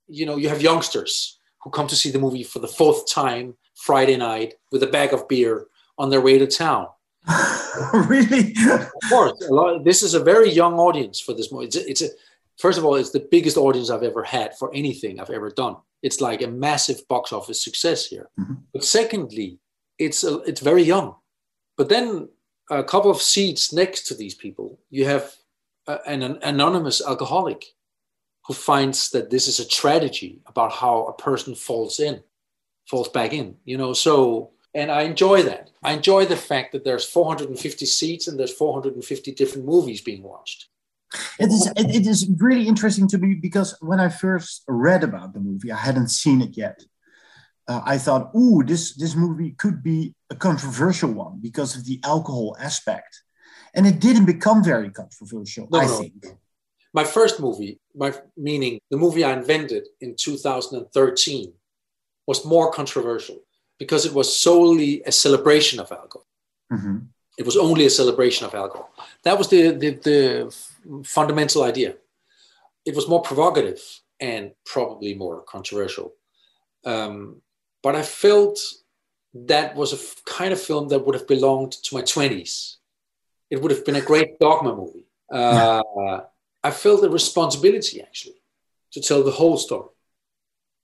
[0.08, 3.54] you know, you have youngsters who come to see the movie for the fourth time
[3.74, 5.66] Friday night with a bag of beer
[5.98, 6.86] on their way to town.
[7.92, 8.54] really?
[8.70, 11.66] Of course, a lot, this is a very young audience for this movie.
[11.66, 12.08] It's a, it's a,
[12.58, 15.76] first of all, it's the biggest audience I've ever had for anything I've ever done.
[16.02, 18.30] It's like a massive box office success here.
[18.38, 18.54] Mm-hmm.
[18.72, 19.58] But secondly,
[19.98, 21.16] it's a, it's very young.
[21.76, 22.28] But then
[22.70, 25.32] a couple of seats next to these people, you have
[25.86, 27.64] a, an, an anonymous alcoholic
[28.48, 32.22] who finds that this is a tragedy about how a person falls in,
[32.88, 33.56] falls back in.
[33.66, 35.70] You know, so and I enjoy that.
[35.82, 40.68] I enjoy the fact that there's 450 seats and there's 450 different movies being watched.
[41.38, 45.34] It is it, it is really interesting to me because when I first read about
[45.34, 46.82] the movie, I hadn't seen it yet.
[47.66, 52.00] Uh, I thought, ooh, this this movie could be a controversial one because of the
[52.04, 53.22] alcohol aspect,
[53.74, 55.68] and it didn't become very controversial.
[55.70, 55.98] No, I no.
[55.98, 56.26] think.
[57.00, 58.10] My first movie, my
[58.48, 61.52] meaning the movie I invented in 2013,
[62.26, 63.38] was more controversial
[63.82, 66.26] because it was solely a celebration of alcohol.
[66.76, 66.96] Mhm.
[67.40, 68.88] It was only a celebration of alcohol.
[69.26, 70.18] That was the, the, the
[71.04, 71.90] fundamental idea.
[72.88, 73.80] It was more provocative
[74.30, 76.08] and probably more controversial.
[76.92, 77.42] Um,
[77.84, 78.56] but I felt
[79.52, 82.52] that was a f- kind of film that would have belonged to my 20s.
[83.52, 85.04] It would have been a great dogma movie.
[85.30, 85.82] Uh,
[86.62, 88.42] I felt a responsibility actually
[88.92, 89.90] to tell the whole story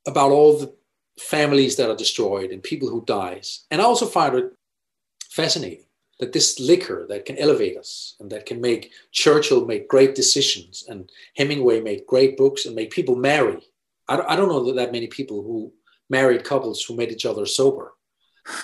[0.07, 0.75] about all the
[1.19, 3.65] families that are destroyed and people who dies.
[3.71, 4.53] And I also find it
[5.31, 5.85] fascinating
[6.21, 10.85] that this liquor that can elevate us and that can make Churchill make great decisions
[10.89, 13.61] and Hemingway make great books and make people marry.
[14.09, 15.73] I don't, I don't know that, that many people who
[16.09, 17.95] married couples who met each other sober.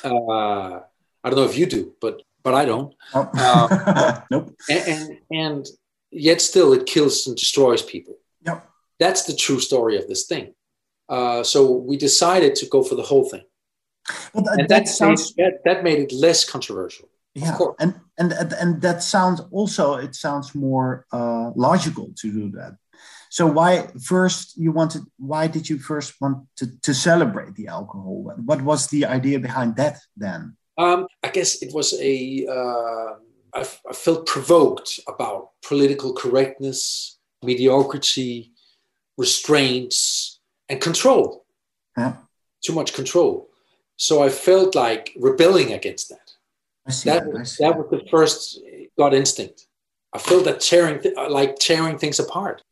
[0.05, 0.81] Uh,
[1.23, 2.95] I don't know if you do, but but I don't.
[3.13, 4.55] Uh, nope.
[4.71, 5.67] And, and and
[6.11, 8.17] yet still it kills and destroys people.
[8.47, 8.69] Yep.
[8.99, 10.55] That's the true story of this thing.
[11.09, 13.43] Uh, so we decided to go for the whole thing,
[14.33, 17.09] But that, and that that, sounds made, that that made it less controversial.
[17.35, 22.51] yeah, and, and and and that sounds also it sounds more uh, logical to do
[22.59, 22.77] that.
[23.31, 25.03] So why first you wanted?
[25.19, 28.33] Why did you first want to, to celebrate the alcohol?
[28.45, 30.57] What was the idea behind that then?
[30.79, 32.47] Um, I guess it was a.
[32.47, 33.15] Uh,
[33.55, 38.53] I, I felt provoked about political correctness, mediocrity,
[39.17, 41.45] restraints, and control.
[41.97, 42.17] Yeah.
[42.63, 43.51] Too much control.
[43.97, 46.33] So I felt like rebelling against that.
[46.87, 48.61] That, that, I was, see that was the first
[48.99, 49.67] gut instinct.
[50.13, 52.63] I felt that tearing, th- uh, like tearing things apart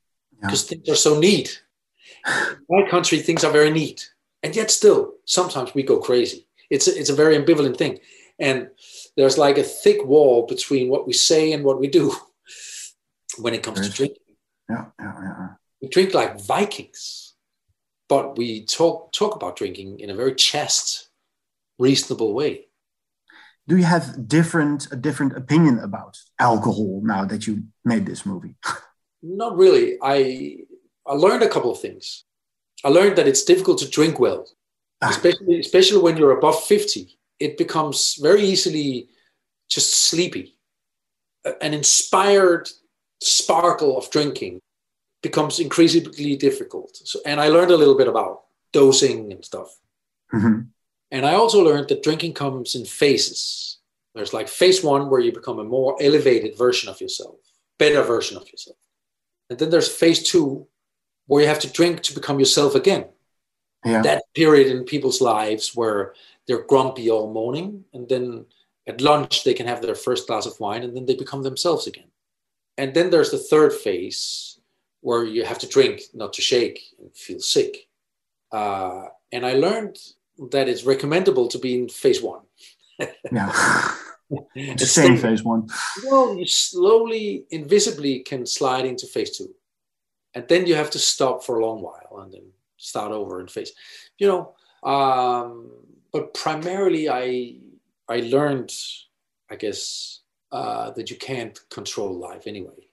[0.41, 1.63] because things are so neat.
[2.27, 4.11] In my country, things are very neat,
[4.43, 6.47] and yet still, sometimes we go crazy.
[6.69, 8.01] It's a, it's a very ambivalent thing,
[8.39, 8.69] and
[9.17, 12.15] there's like a thick wall between what we say and what we do
[13.39, 14.23] when it comes to drinking.
[14.69, 15.49] Yeah, yeah, yeah.
[15.83, 17.35] We drink like Vikings,
[18.09, 21.09] but we talk talk about drinking in a very chaste,
[21.79, 22.67] reasonable way.
[23.67, 28.55] Do you have different a different opinion about alcohol now that you made this movie?
[29.23, 29.99] Not really.
[30.03, 30.59] I
[31.07, 32.25] I learned a couple of things.
[32.85, 34.47] I learned that it's difficult to drink well,
[35.03, 35.09] ah.
[35.11, 37.18] especially especially when you're above fifty.
[37.41, 39.09] It becomes very easily
[39.69, 40.57] just sleepy.
[41.61, 42.69] An inspired
[43.21, 44.61] sparkle of drinking
[45.23, 46.97] becomes increasingly difficult.
[46.97, 49.79] So, and I learned a little bit about dosing and stuff.
[50.33, 50.69] Mhm.
[51.11, 53.79] And I also learned that drinking comes in phases.
[54.15, 57.37] There's like phase one where you become a more elevated version of yourself,
[57.79, 58.77] better version of yourself.
[59.49, 60.67] And then there's phase two,
[61.27, 63.07] where you have to drink to become yourself again.
[63.85, 64.03] Yeah.
[64.03, 66.15] That period in people's lives where
[66.49, 68.47] they're grumpy all morning, and then
[68.89, 71.87] at lunch they can have their first glass of wine, and then they become themselves
[71.87, 72.11] again.
[72.79, 74.59] And then there's the third phase
[75.01, 77.89] where you have to drink not to shake and feel sick.
[78.51, 79.99] Uh, and I learned
[80.51, 82.43] that it's recommendable to be in phase one.
[83.31, 83.53] Yeah.
[84.31, 85.69] it's the It's same phase one.
[86.05, 89.55] Well, you slowly, invisibly can slide into phase two.
[90.35, 93.49] And then you have to stop for a long while and then start over in
[93.49, 93.73] phase,
[94.19, 94.55] you know.
[94.83, 95.71] Um,
[96.13, 97.59] but primarily, I
[98.09, 98.73] I learned,
[99.51, 100.21] I guess,
[100.53, 102.89] uh, that you can't control life anyway.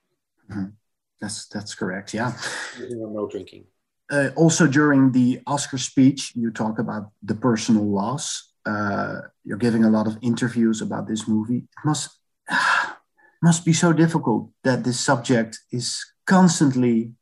[1.22, 2.14] That's that's correct.
[2.14, 2.34] Yeah.
[2.80, 3.66] No drinking.
[4.12, 8.54] uh, also during the Oscar speech, you talk about the personal loss.
[8.66, 11.58] Uh, you're giving a lot of interviews about this movie.
[11.58, 12.10] It must
[13.42, 17.14] must be so difficult that this subject is constantly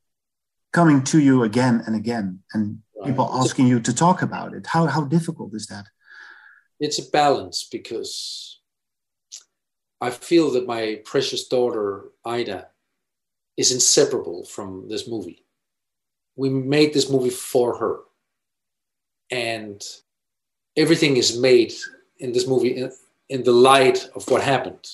[0.71, 3.41] coming to you again and again, and people Right.
[3.43, 4.65] asking you to talk about it.
[4.67, 5.85] How how difficult is that?
[6.79, 8.59] it's a balance because
[10.01, 11.87] I feel that my precious daughter
[12.25, 12.67] Ida
[13.55, 15.45] is inseparable from this movie.
[16.35, 17.99] We made this movie for her,
[19.31, 19.81] and
[20.75, 21.73] everything is made
[22.17, 22.91] in this movie in,
[23.29, 24.85] in the light of what happened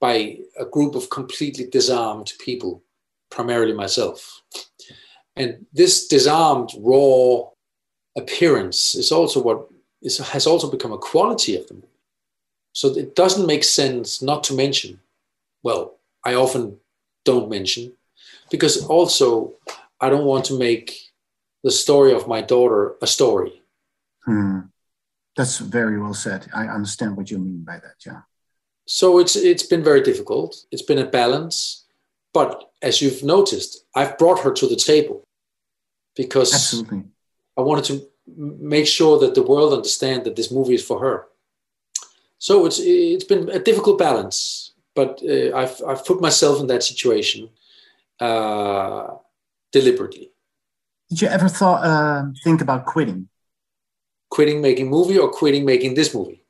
[0.00, 2.82] by a group of completely disarmed people,
[3.30, 4.40] primarily myself.
[5.36, 7.42] And this disarmed, raw
[8.16, 9.68] appearance is also what
[10.00, 11.86] is, has also become a quality of the movie.
[12.72, 15.00] So it doesn't make sense not to mention.
[15.62, 16.78] Well, I often
[17.24, 17.92] don't mention
[18.50, 19.54] because also
[20.00, 21.12] I don't want to make
[21.62, 23.62] the story of my daughter a story.
[24.24, 24.60] Hmm.
[25.36, 26.46] That's very well said.
[26.54, 27.96] I understand what you mean by that.
[28.06, 28.22] Yeah.
[28.86, 30.64] So it's it's been very difficult.
[30.70, 31.84] It's been a balance,
[32.32, 35.25] but as you've noticed, I've brought her to the table
[36.16, 37.04] because Absolutely.
[37.56, 38.02] I wanted to
[38.36, 41.26] make sure that the world understand that this movie is for her.
[42.38, 46.82] So it's it's been a difficult balance, but uh, I've I've put myself in that
[46.82, 47.48] situation
[48.20, 49.14] uh,
[49.72, 50.32] deliberately.
[51.08, 53.28] Did you ever thought uh, think about quitting,
[54.28, 56.42] Quitting making movie or quitting making this movie?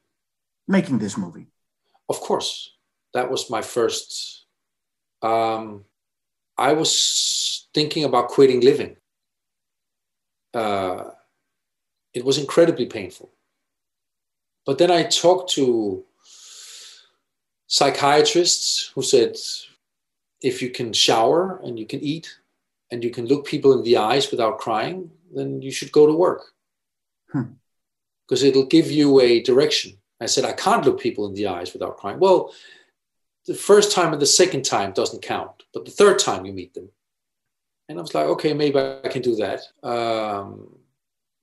[0.69, 1.47] making this movie?
[2.09, 2.75] Of course,
[3.15, 4.47] that was my first.
[5.23, 5.85] Um,
[6.59, 8.97] I was thinking about quitting living.
[10.57, 11.11] Uh,
[12.15, 13.29] it was incredibly painful.
[14.65, 16.05] But then I talked to
[17.67, 19.37] psychiatrists who said
[20.41, 22.27] if you can shower and you can eat
[22.91, 26.13] and you can look people in the eyes without crying, then you should go to
[26.27, 26.43] work
[27.33, 27.55] Hmm.
[28.25, 29.99] because it'll give you a direction.
[30.21, 32.19] I said, I can't look people in the eyes without crying.
[32.19, 32.53] Well,
[33.47, 36.73] the first time and the second time doesn't count, but the third time you meet
[36.75, 36.89] them.
[37.89, 39.61] And I was like, okay, maybe I can do that.
[39.83, 40.77] Um,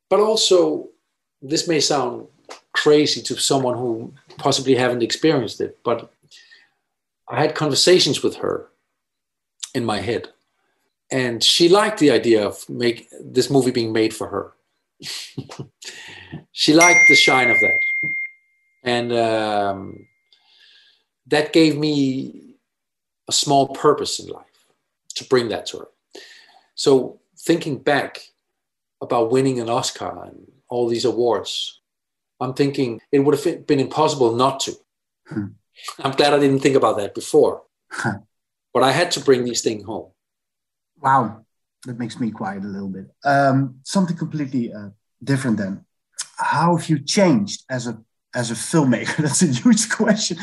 [0.10, 0.90] but also,
[1.42, 2.28] this may sound
[2.74, 6.12] crazy to someone who possibly haven't experienced it, but
[7.30, 8.68] I had conversations with her
[9.74, 10.30] in my head,
[11.12, 14.54] and she liked the idea of make this movie being made for her.
[16.52, 17.80] she liked the shine of that,
[18.84, 20.08] and um,
[21.28, 22.56] that gave me
[23.28, 24.66] a small purpose in life
[25.16, 25.88] to bring that to her.
[26.76, 28.20] So thinking back
[29.02, 31.82] about winning an Oscar and all these awards,
[32.40, 34.74] I'm thinking it would have been impossible not to.
[35.28, 35.46] Hmm.
[36.00, 37.64] I'm glad I didn't think about that before.
[38.74, 40.12] but I had to bring these things home.
[41.02, 41.46] Wow,
[41.86, 43.08] that makes me quiet a little bit.
[43.24, 44.90] Um, something completely uh,
[45.24, 45.86] different then.
[46.38, 48.02] How have you changed as a
[48.34, 49.18] as a filmmaker?
[49.26, 50.38] That's a huge question.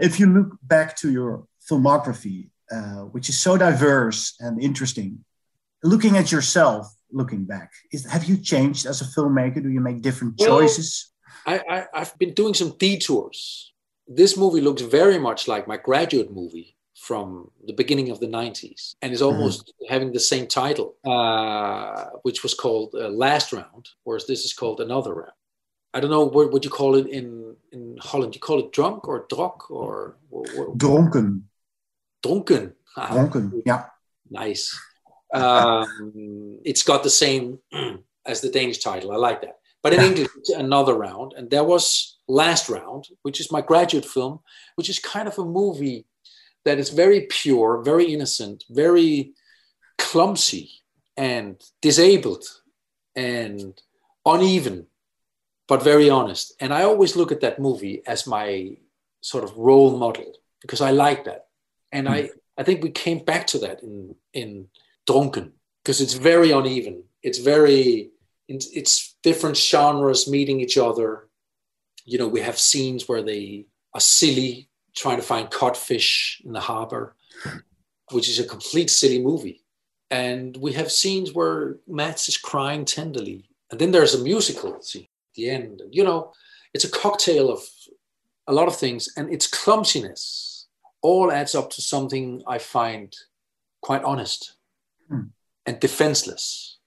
[0.00, 5.24] If you look back to your filmography, uh, which is so diverse and interesting,
[5.82, 9.62] looking at yourself, looking back, is, have you changed as a filmmaker?
[9.62, 11.10] Do you make different Well, choices?
[11.46, 13.72] I, I, I've been doing some detours.
[14.06, 18.94] This movie looks very much like my graduate movie from the beginning of the 90s
[19.02, 24.26] and is almost having the same title, uh, which was called uh, Last Round, whereas
[24.26, 25.32] this is called Another Round.
[25.94, 28.34] I don't know what, what you call it in, in Holland.
[28.36, 31.42] You call it drunk or drok or what, Dronken,
[32.24, 32.74] dronken.
[32.96, 33.86] Ah, dronken, yeah.
[34.30, 34.78] Nice.
[35.32, 37.58] Um, it's got the same
[38.26, 39.12] as the Danish title.
[39.12, 39.58] I like that.
[39.82, 41.32] But in English, it's another round.
[41.36, 44.40] And there was Last Round, which is my graduate film,
[44.76, 46.06] which is kind of a movie
[46.64, 49.32] that is very pure, very innocent, very
[49.98, 50.70] clumsy
[51.16, 52.44] and disabled
[53.16, 53.82] and
[54.24, 54.86] uneven,
[55.66, 56.54] but very honest.
[56.60, 58.76] And I always look at that movie as my
[59.20, 61.46] sort of role model because I like that.
[61.90, 64.68] And I, I think we came back to that in in
[65.08, 67.04] Dronken because it's very uneven.
[67.22, 68.10] It's very
[68.48, 71.28] it's, different genres meeting each other.
[72.04, 76.60] You know, we have scenes where they are silly trying to find codfish in the
[76.60, 77.14] harbor,
[78.10, 79.64] which is a complete silly movie.
[80.10, 83.48] And we have scenes where Mats is crying tenderly.
[83.70, 85.82] And then there's a musical scene at the end.
[85.90, 86.32] You know,
[86.74, 87.62] it's a cocktail of
[88.48, 90.66] a lot of things, and its clumsiness
[91.00, 93.14] all adds up to something I find
[93.80, 94.56] quite honest
[95.12, 95.28] Hmm.
[95.66, 96.78] and defenseless.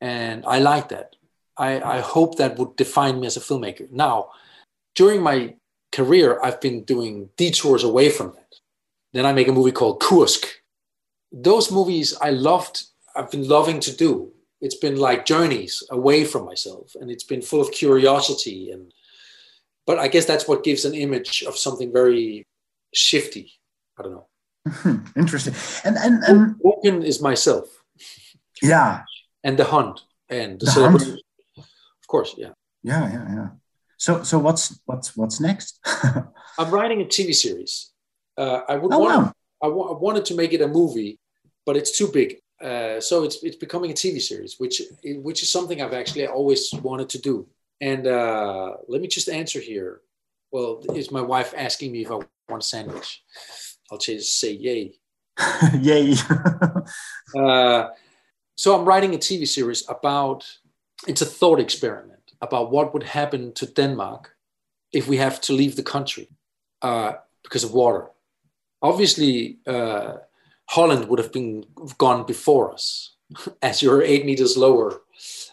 [0.00, 1.14] And I like that.
[1.56, 3.90] I, I hope that would define me as a filmmaker.
[3.90, 4.30] Now,
[4.94, 5.54] during my
[5.92, 8.54] career, I've been doing detours away from that.
[9.12, 10.46] Then I make a movie called Kursk.
[11.32, 14.32] Those movies I loved, I've been loving to do.
[14.60, 18.70] It's been like journeys away from myself, and it's been full of curiosity.
[18.72, 18.92] And
[19.86, 22.44] but I guess that's what gives an image of something very
[22.92, 23.52] shifty.
[23.98, 24.26] I don't know.
[25.16, 25.54] Interesting.
[25.84, 27.66] And and and Woken is myself
[28.62, 29.02] yeah,
[29.44, 30.72] and the hunt and the, The.
[30.72, 31.02] Hunt?
[31.56, 32.52] Of course, yeah.
[32.82, 33.48] yeah, yeah, yeah.
[33.96, 35.80] So so what's what's what's next?
[36.58, 37.92] I'm writing a TV series.
[38.36, 39.26] Uh, I would Oh, want.
[39.26, 39.32] wow.
[39.60, 41.18] I, wanted to make it a movie,
[41.66, 42.36] but it's too big.
[42.62, 46.72] Uh, so it's it's becoming a TV series, which which is something I've actually always
[46.82, 47.46] wanted to do.
[47.80, 50.00] And uh, let me just answer here.
[50.50, 52.14] Well, is my wife asking me if I
[52.48, 53.22] want a sandwich?
[53.90, 54.94] I'll change to say yay.
[55.80, 56.14] Yay.
[57.36, 57.90] Uh,
[58.56, 60.46] so I'm writing a TV series about
[61.06, 64.34] it's a thought experiment about what would happen to Denmark
[64.92, 66.28] if we have to leave the country
[66.80, 67.12] uh,
[67.42, 68.08] because of water.
[68.80, 70.14] Obviously, uh,
[70.70, 71.64] Holland would have been
[71.98, 73.14] gone before us,
[73.62, 75.02] as you're eight meters lower.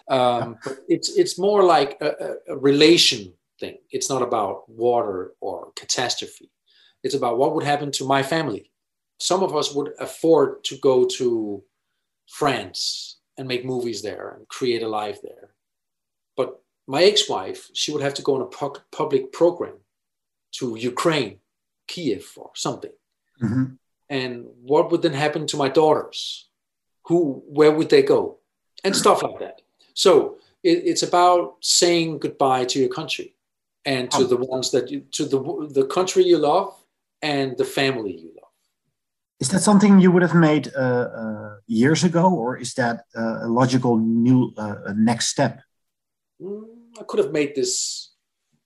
[0.07, 3.77] Um, but it's it's more like a, a, a relation thing.
[3.91, 6.49] It's not about water or catastrophe.
[7.05, 8.71] It's about what would happen to my family.
[9.19, 11.63] Some of us would afford to go to
[12.39, 15.53] France and make movies there and create a life there.
[16.35, 16.49] But
[16.87, 19.77] my ex-wife, she would have to go on a pu- public program
[20.57, 21.35] to Ukraine,
[21.87, 22.95] Kiev, or something.
[23.43, 23.77] Mhm.
[24.09, 24.33] And
[24.71, 26.49] what would then happen to my daughters?
[27.07, 27.17] Who,
[27.57, 28.21] where would they go?
[28.83, 29.61] And stuff like that.
[29.93, 33.35] So it, it's about saying goodbye to your country
[33.93, 35.39] and to the ones that you, to the
[35.79, 36.73] the country you love
[37.21, 38.51] and the family you love.
[39.39, 43.45] Is that something you would have made uh, uh, years ago, or is that uh,
[43.45, 45.61] a logical new uh, next step?
[46.41, 46.63] Mm,
[46.99, 48.13] I could have made this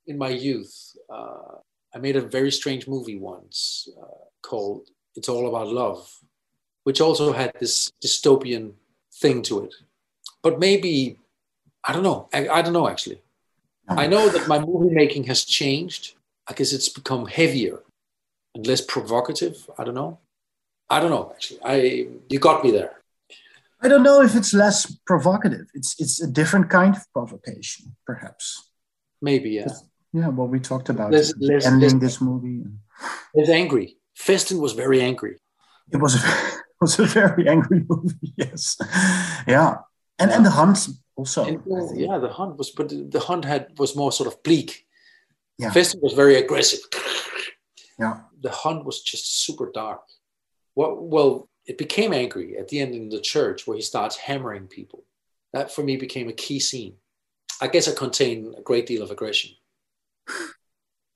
[0.05, 0.95] in my youth.
[1.11, 1.57] Uh,
[1.93, 6.07] I made a very strange movie once uh, called "It's All About Love,"
[6.83, 8.73] which also had this dystopian
[9.21, 9.73] thing to it.
[10.43, 11.17] But maybe
[11.83, 12.29] I don't know.
[12.31, 13.21] I, I don't know actually.
[13.87, 16.13] I know that my movie making has changed.
[16.47, 17.79] I guess it's become heavier
[18.65, 19.55] less provocative.
[19.77, 20.19] I don't know.
[20.89, 21.59] I don't know actually.
[21.63, 22.93] I you got me there.
[23.81, 25.67] I don't know if it's less provocative.
[25.73, 28.69] It's it's a different kind of provocation, perhaps.
[29.21, 29.67] Maybe yeah.
[30.11, 32.63] Yeah, what we talked about Less- the less- ending this movie.
[33.33, 33.97] It's angry.
[34.15, 35.37] Festen was very angry.
[35.91, 38.15] It was a, it was a very angry movie.
[38.37, 38.77] Yes,
[39.47, 39.75] yeah,
[40.17, 41.45] and and the hunt also.
[41.45, 44.85] And, well, yeah, the hunt was, but the hunt had was more sort of bleak.
[45.57, 45.71] Yeah.
[45.71, 46.79] Festen was very aggressive.
[47.99, 48.21] Yeah.
[48.41, 50.01] The hunt was just super dark.
[50.75, 54.67] Well, well, it became angry at the end in the church where he starts hammering
[54.67, 55.03] people.
[55.53, 56.95] That for me became a key scene.
[57.61, 59.51] I guess I contain a great deal of aggression.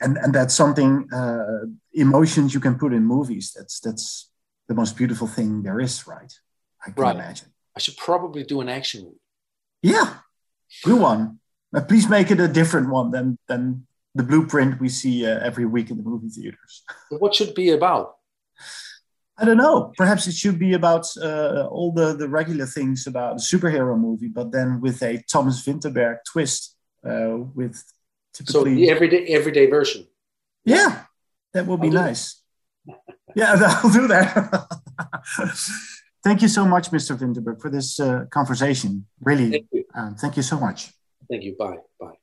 [0.01, 3.53] and and that's something uh, emotions you can put in movies.
[3.55, 4.29] That's that's
[4.67, 6.33] the most beautiful thing there is, right?
[6.85, 7.15] I can Right.
[7.15, 7.49] imagine.
[7.75, 9.21] I should probably do an action movie.
[9.81, 10.17] Yeah,
[10.83, 11.39] good one.
[11.71, 15.65] But please make it a different one than than the blueprint we see uh, every
[15.65, 16.83] week in the movie theaters.
[17.09, 18.15] What should it be about?
[19.37, 19.91] I don't know.
[19.97, 24.27] Perhaps it should be about uh, all the, the regular things about a superhero movie,
[24.27, 26.75] but then with a Thomas Vinterberg twist.
[27.05, 27.75] Uh, with
[28.33, 30.01] So typically, the everyday everyday version.
[30.63, 30.89] yeah,
[31.53, 32.41] that would be nice.
[33.35, 34.27] Yeah, I'll do that.
[36.23, 37.17] thank you so much, Mr.
[37.17, 39.05] Vinterberg, for this uh, conversation.
[39.19, 39.83] Really, Thank you.
[39.95, 40.79] um, thank you so much.
[41.29, 41.55] Thank you.
[41.57, 41.77] Bye.
[41.99, 42.22] Bye.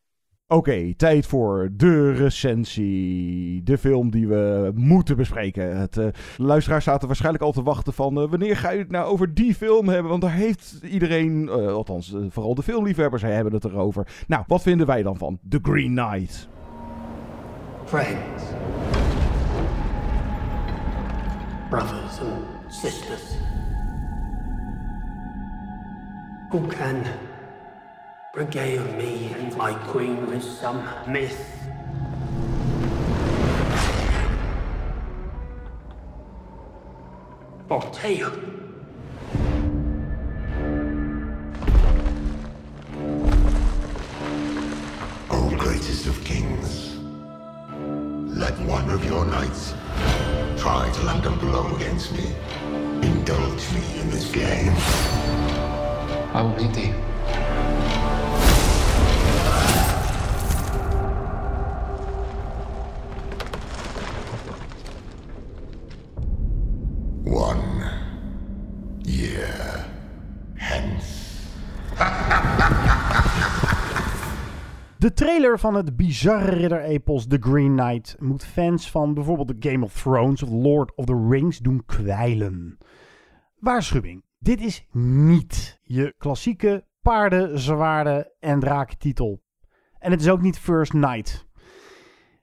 [0.53, 3.63] Oké, tijd voor de recensie.
[3.63, 5.77] De film die we moeten bespreken.
[5.79, 8.21] Het, de luisteraars zaten waarschijnlijk al te wachten van...
[8.21, 10.11] eh, wanneer ga je het nou over die film hebben?
[10.11, 14.07] Want daar heeft iedereen, eh, althans vooral de filmliefhebbers, hebben het erover.
[14.27, 16.49] Nou, wat vinden wij dan van The Green Knight?
[17.91, 18.45] friends,
[21.71, 23.35] brothers and sisters,
[26.51, 26.61] who
[28.33, 31.45] Regale me and my queen with some myth.
[37.69, 37.83] Or.
[45.29, 46.99] O greatest of kings,
[48.29, 49.75] let one of your knights
[50.57, 52.33] try to land a blow against me.
[53.03, 54.73] Indulge me in this game.
[56.33, 56.95] I will meet thee.
[75.01, 79.85] De trailer van het bizarre ridder-epos The Green Knight moet fans van bijvoorbeeld The Game
[79.85, 82.79] of Thrones of Lord of the Rings doen kwijlen.
[83.57, 89.43] Waarschuwing, dit is niet je klassieke paarden, zwaarden en draaktitel.
[89.99, 91.47] En het is ook niet First Night.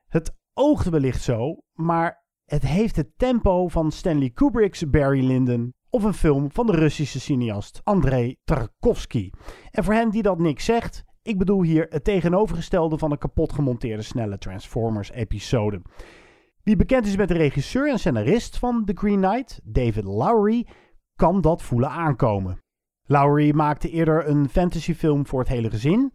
[0.07, 6.03] Het oogt wellicht zo, maar het heeft het tempo van Stanley Kubrick's Barry Lyndon of
[6.03, 9.29] een film van de Russische cineast Andrei Tarkovsky.
[9.71, 13.53] En voor hen die dat niks zegt, ik bedoel hier het tegenovergestelde van een kapot
[13.53, 15.81] gemonteerde snelle Transformers-episode.
[16.63, 20.67] Wie bekend is met de regisseur en scenarist van The Green Knight, David Lowery,
[21.15, 22.61] kan dat voelen aankomen.
[23.03, 26.13] Lowery maakte eerder een fantasyfilm voor het hele gezin,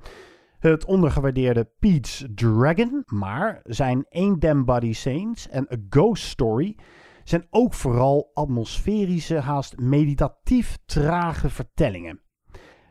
[0.58, 6.76] het ondergewaardeerde Pete's Dragon, maar zijn Ain't Them Body Saints en A Ghost Story
[7.24, 12.20] zijn ook vooral atmosferische, haast meditatief trage vertellingen.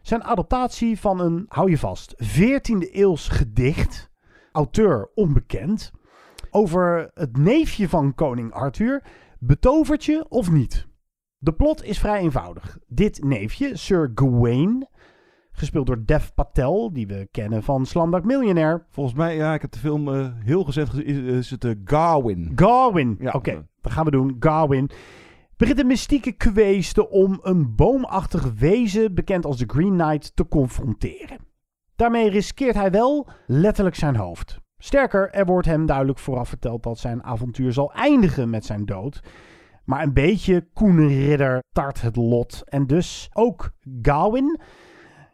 [0.02, 4.12] Zijn adaptatie van een, hou je vast, 14e eeuws gedicht,
[4.52, 5.91] auteur onbekend,
[6.49, 9.04] over het neefje van koning Arthur,
[9.39, 10.88] betovert je of niet?
[11.38, 12.78] De plot is vrij eenvoudig.
[12.88, 14.88] Dit neefje, Sir Gawain,
[15.52, 18.86] gespeeld door Dev Patel, die we kennen van Slumdog Millionaire.
[18.89, 22.52] Volgens mij, ja, ik heb de film uh, heel gezien, is, is het uh, Gawain.
[22.56, 24.36] Gawain, ja, oké, okay, dat gaan we doen.
[24.39, 24.89] Gawain
[25.62, 31.38] begint een mystieke kweeste om een boomachtig wezen, bekend als de Green Knight, te confronteren.
[31.95, 34.59] Daarmee riskeert hij wel letterlijk zijn hoofd.
[34.78, 39.24] Sterker, er wordt hem duidelijk vooraf verteld dat zijn avontuur zal eindigen met zijn dood.
[39.86, 42.64] Maar een beetje koene ridder tart het lot.
[42.66, 44.59] En dus ook Gawain,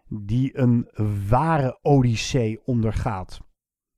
[0.08, 0.90] die een
[1.30, 3.40] ware odyssee ondergaat.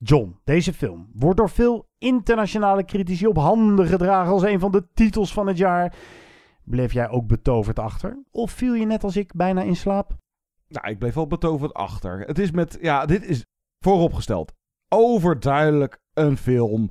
[0.04, 4.88] John, deze film wordt door veel internationale critici op handen gedragen als een van de
[4.94, 5.96] titels van het jaar.
[6.64, 8.24] Bleef jij ook betoverd achter?
[8.32, 10.18] Of viel je net als ik bijna in slaap?
[10.68, 12.20] Nou, ik bleef wel betoverd achter.
[12.20, 13.46] Het is met, ja, dit is
[13.80, 14.54] vooropgesteld.
[14.90, 16.90] Overduidelijk een film.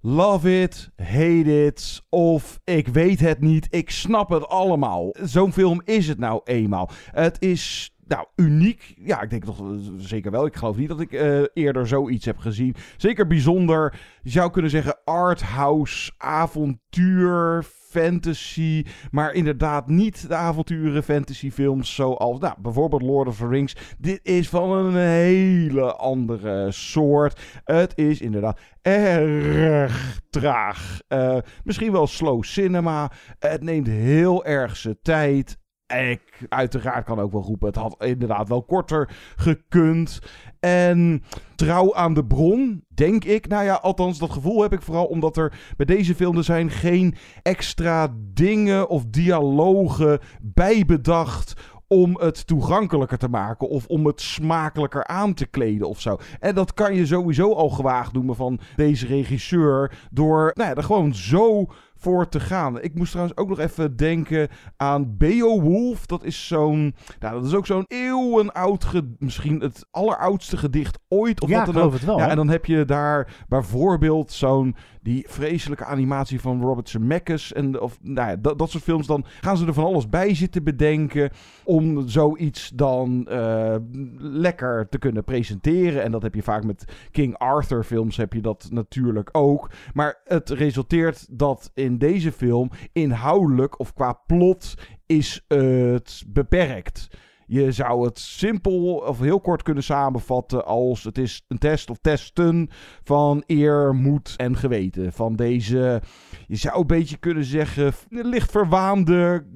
[0.00, 5.14] Love it, hate it, of ik weet het niet, ik snap het allemaal.
[5.22, 6.90] Zo'n film is het nou eenmaal.
[7.10, 8.94] Het is nou, uniek.
[8.98, 9.62] Ja, ik denk toch
[9.96, 10.46] zeker wel.
[10.46, 12.74] Ik geloof niet dat ik uh, eerder zoiets heb gezien.
[12.96, 14.00] Zeker bijzonder.
[14.22, 18.84] Je zou kunnen zeggen arthouse, avontuur, fantasy.
[19.10, 23.76] Maar inderdaad niet de avonturen fantasyfilms zoals nou, bijvoorbeeld Lord of the Rings.
[23.98, 27.40] Dit is van een hele andere soort.
[27.64, 31.00] Het is inderdaad erg traag.
[31.08, 33.10] Uh, misschien wel slow cinema.
[33.38, 35.58] Het neemt heel erg zijn tijd.
[35.86, 40.20] Ik uiteraard kan ook wel roepen, het had inderdaad wel korter gekund.
[40.60, 41.22] En
[41.54, 43.48] trouw aan de bron, denk ik.
[43.48, 46.70] Nou ja, althans, dat gevoel heb ik vooral omdat er bij deze film er zijn
[46.70, 51.54] geen extra dingen of dialogen bijbedacht
[51.88, 56.18] om het toegankelijker te maken of om het smakelijker aan te kleden of zo.
[56.40, 60.82] En dat kan je sowieso al gewaagd noemen van deze regisseur door nou ja, er
[60.82, 61.66] gewoon zo
[61.98, 62.80] voor te gaan.
[62.80, 66.06] Ik moest trouwens ook nog even denken aan Beowulf.
[66.06, 71.40] Dat is zo'n, nou, dat is ook zo'n eeuwenoud, misschien het alleroudste gedicht ooit.
[71.40, 71.92] Of ja, wat dan ook.
[71.92, 72.18] het wel.
[72.18, 74.76] Ja, en dan heb je daar bijvoorbeeld zo'n
[75.06, 79.06] die vreselijke animatie van Robert Zemeckis en of nou ja, dat, soort films.
[79.06, 81.30] Dan gaan ze er van alles bij zitten bedenken
[81.64, 83.76] om zoiets dan uh,
[84.18, 86.02] lekker te kunnen presenteren.
[86.02, 89.70] En dat heb je vaak met King Arthur films heb je dat natuurlijk ook.
[89.94, 94.74] Maar het resulteert dat in deze film inhoudelijk of qua plot
[95.06, 97.08] is het beperkt.
[97.46, 101.98] Je zou het simpel of heel kort kunnen samenvatten als het is een test of
[102.00, 102.68] testen
[103.02, 105.12] van eer, moed en geweten.
[105.12, 106.02] Van deze,
[106.46, 109.46] je zou een beetje kunnen zeggen, licht verwaande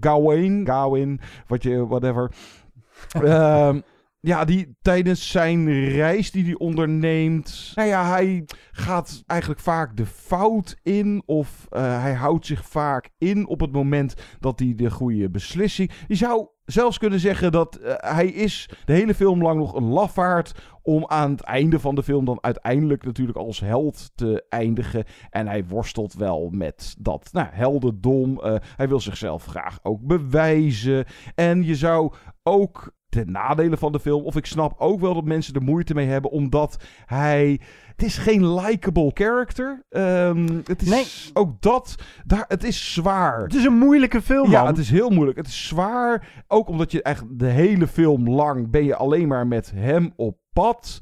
[0.00, 2.32] Gawain, Gawain, wat je, whatever.
[3.22, 3.82] um,
[4.24, 7.72] ja, die tijdens zijn reis die hij onderneemt.
[7.74, 11.22] Nou ja, hij gaat eigenlijk vaak de fout in.
[11.26, 15.90] Of uh, hij houdt zich vaak in op het moment dat hij de goede beslissing.
[16.06, 19.88] Je zou zelfs kunnen zeggen dat uh, hij is de hele film lang nog een
[19.88, 20.52] lafaard.
[20.82, 25.04] Om aan het einde van de film dan uiteindelijk natuurlijk als held te eindigen.
[25.30, 28.40] En hij worstelt wel met dat nou, heldendom.
[28.44, 31.04] Uh, hij wil zichzelf graag ook bewijzen.
[31.34, 32.12] En je zou
[32.42, 34.24] ook ten nadele van de film.
[34.24, 37.60] Of ik snap ook wel dat mensen er moeite mee hebben, omdat hij.
[37.86, 39.84] Het is geen likable character.
[39.88, 41.94] Ehm, het is ook dat.
[42.24, 43.42] Daar, het is zwaar.
[43.42, 45.36] Het is een moeilijke film, Ja, het is heel moeilijk.
[45.36, 46.44] Het is zwaar.
[46.48, 50.36] Ook omdat je eigenlijk de hele film lang ben je alleen maar met hem op
[50.52, 51.00] pad.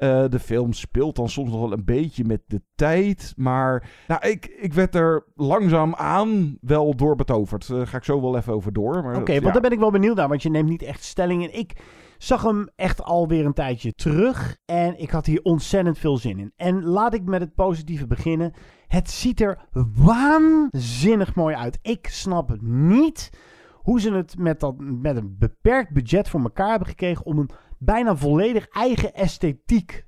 [0.00, 3.32] Eh, de film speelt dan soms nog wel een beetje met de tijd.
[3.36, 7.68] Maar nou, ik, ik werd er langzaam aan wel door betoverd.
[7.68, 8.96] Daar ga ik zo wel even over door.
[8.96, 9.50] Oké, want ja.
[9.50, 11.58] daar ben ik wel benieuwd naar, want je neemt niet echt stelling in.
[11.58, 11.72] Ik
[12.18, 16.52] zag hem echt alweer een tijdje terug en ik had hier ontzettend veel zin in.
[16.56, 18.52] En laat ik met het positieve beginnen.
[18.86, 19.58] Het ziet er
[19.94, 21.78] waanzinnig mooi uit.
[21.82, 23.30] Ik snap het niet
[23.74, 27.50] hoe ze het met, dat, met een beperkt budget voor elkaar hebben gekregen om een
[27.80, 30.04] bijna volledig eigen esthetiek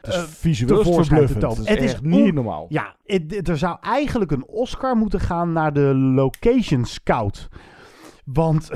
[0.00, 1.42] Het is eh, visueel verbluffend.
[1.68, 2.66] Het is echt niet normaal.
[2.68, 7.48] Ja, het- er zou eigenlijk een Oscar moeten gaan naar de location scout.
[8.24, 8.70] Want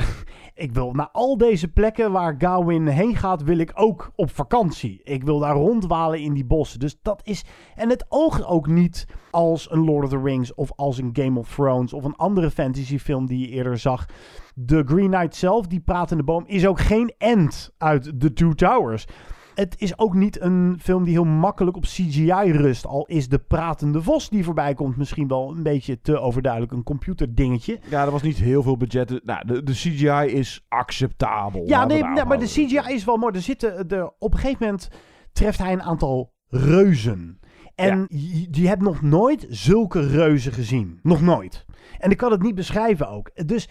[0.55, 5.01] ik wil naar al deze plekken waar Gawain heen gaat, wil ik ook op vakantie.
[5.05, 6.81] Ik wil daar rondwalen in die bossen.
[6.81, 7.45] Dus dat is.
[7.75, 11.39] En het oogt ook niet als een Lord of the Rings of als een Game
[11.39, 14.07] of Thrones of een andere fantasyfilm die je eerder zag.
[14.55, 19.07] De Green Knight zelf, die pratende boom, is ook geen end uit The Two Towers.
[19.55, 22.87] Het is ook niet een film die heel makkelijk op CGI rust.
[22.87, 26.83] Al is de pratende vos die voorbij komt misschien wel een beetje te overduidelijk een
[26.83, 27.79] computerdingetje.
[27.89, 29.21] Ja, er was niet heel veel budget.
[29.25, 31.63] Nou, de, de CGI is acceptabel.
[31.67, 32.47] Ja, nee, maar de.
[32.47, 33.35] CGI is wel mooi.
[33.35, 34.89] Er zitten, er, op een gegeven moment
[35.33, 37.41] treft hij een aantal reuzen.
[37.75, 40.99] En je, je hebt nog nooit zulke reuzen gezien.
[41.03, 41.65] Nog nooit.
[41.99, 43.31] En ik kan het niet beschrijven ook.
[43.47, 43.69] Dus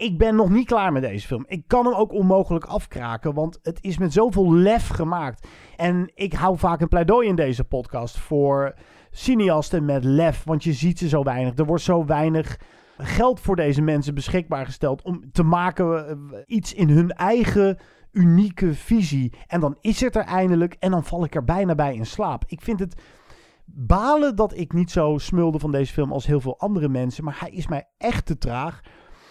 [0.00, 1.44] ik ben nog niet klaar met deze film.
[1.48, 5.46] Ik kan hem ook onmogelijk afkraken, want het is met zoveel lef gemaakt.
[5.76, 8.74] En ik hou vaak een pleidooi in deze podcast voor
[9.10, 11.58] cineasten met lef, want je ziet ze zo weinig.
[11.58, 12.58] Er wordt zo weinig
[12.98, 17.78] geld voor deze mensen beschikbaar gesteld om te maken eh, iets in hun eigen
[18.12, 19.32] unieke visie.
[19.46, 22.44] En dan is het er eindelijk en dan val ik er bijna bij in slaap.
[22.46, 23.02] Ik vind het
[23.64, 27.36] balen dat ik niet zo smulde van deze film als heel veel andere mensen, maar
[27.40, 28.80] hij is mij echt te traag.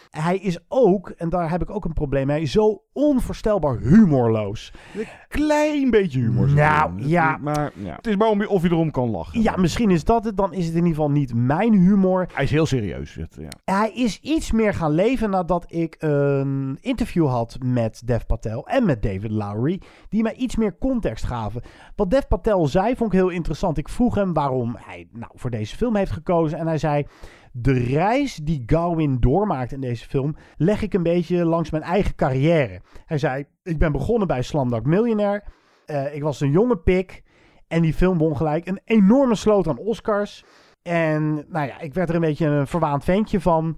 [0.09, 4.73] Hij is ook, en daar heb ik ook een probleem mee, zo onvoorstelbaar humorloos.
[4.95, 6.49] Een klein beetje humor.
[6.49, 7.37] Nou, ja.
[7.41, 7.95] Maar ja.
[7.95, 9.41] het is maar om, je- of je erom kan lachen.
[9.41, 10.37] Ja, misschien is dat het.
[10.37, 12.29] Dan is het in ieder geval niet mijn humor.
[12.33, 13.15] Hij is heel serieus.
[13.15, 13.73] Het, ja.
[13.73, 18.85] Hij is iets meer gaan leven nadat ik een interview had met Dev Patel en
[18.85, 19.81] met David Lowry.
[20.09, 21.61] Die mij iets meer context gaven.
[21.95, 23.77] Wat Dev Patel zei vond ik heel interessant.
[23.77, 26.57] Ik vroeg hem waarom hij nou, voor deze film heeft gekozen.
[26.57, 27.05] En hij zei,
[27.51, 30.35] de reis die Gawain doormaakt in deze film...
[30.57, 32.81] leg ik een beetje langs mijn eigen carrière.
[33.05, 35.43] Hij zei, ik ben begonnen bij Slumdog Millionaire.
[35.85, 37.23] Eh, ik was een jonge pik.
[37.67, 40.43] En die film won gelijk een enorme sloot aan Oscars.
[40.81, 43.77] En nou ja, ik werd er een beetje een verwaand ventje van.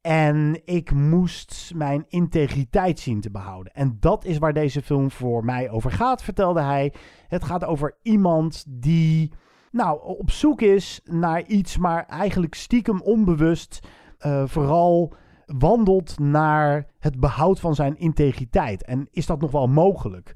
[0.00, 3.72] En ik moest mijn integriteit zien te behouden.
[3.72, 6.92] En dat is waar deze film voor mij over gaat, vertelde hij.
[7.28, 9.32] Het gaat over iemand die
[9.74, 15.12] nou, op zoek is naar iets, maar eigenlijk stiekem onbewust eh, vooral
[15.46, 18.84] wandelt naar het behoud van zijn integriteit.
[18.84, 20.32] En is dat nog wel mogelijk?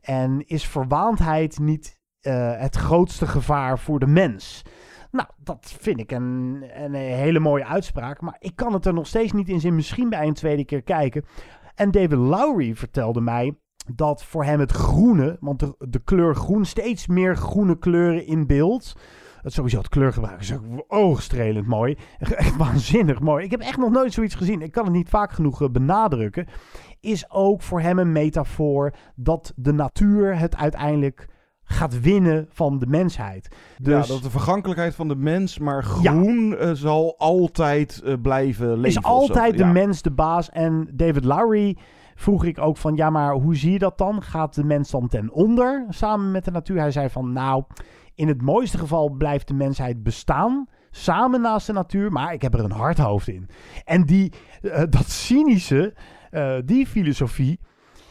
[0.00, 4.62] En is verwaandheid niet eh, het grootste gevaar voor de mens?
[5.10, 8.20] Nou, dat vind ik een, een hele mooie uitspraak.
[8.20, 9.74] Maar ik kan het er nog steeds niet in zien.
[9.74, 11.24] Misschien bij een tweede keer kijken.
[11.74, 13.58] En David Lowry vertelde mij
[13.94, 18.46] dat voor hem het groene, want de, de kleur groen, steeds meer groene kleuren in
[18.46, 18.92] beeld.
[19.42, 21.96] Het sowieso het kleurgebruik is ook oogstrelend mooi.
[22.18, 23.44] Echt waanzinnig mooi.
[23.44, 24.62] Ik heb echt nog nooit zoiets gezien.
[24.62, 26.46] Ik kan het niet vaak genoeg eh, benadrukken.
[27.00, 31.26] Is ook voor hem een metafoor dat de natuur het uiteindelijk
[31.64, 33.48] gaat winnen van de mensheid.
[33.82, 38.66] Dus ja, dat de vergankelijkheid van de mens, maar groen eh, zal altijd eh, blijven
[38.68, 38.84] leven.
[38.84, 39.00] is zo.
[39.00, 39.72] altijd de Ja.
[39.72, 40.50] mens de baas.
[40.50, 41.76] En David Lowry
[42.18, 44.22] vroeg ik ook van, ja, maar hoe zie je dat dan?
[44.22, 46.78] Gaat de mens dan ten onder samen met de natuur?
[46.78, 47.64] Hij zei van, nou,
[48.14, 50.66] in het mooiste geval blijft de mensheid bestaan.
[50.90, 53.48] Samen naast de natuur, maar ik heb er een hard hoofd in.
[53.84, 55.94] En die, eh, dat cynische,
[56.30, 57.60] eh, die filosofie,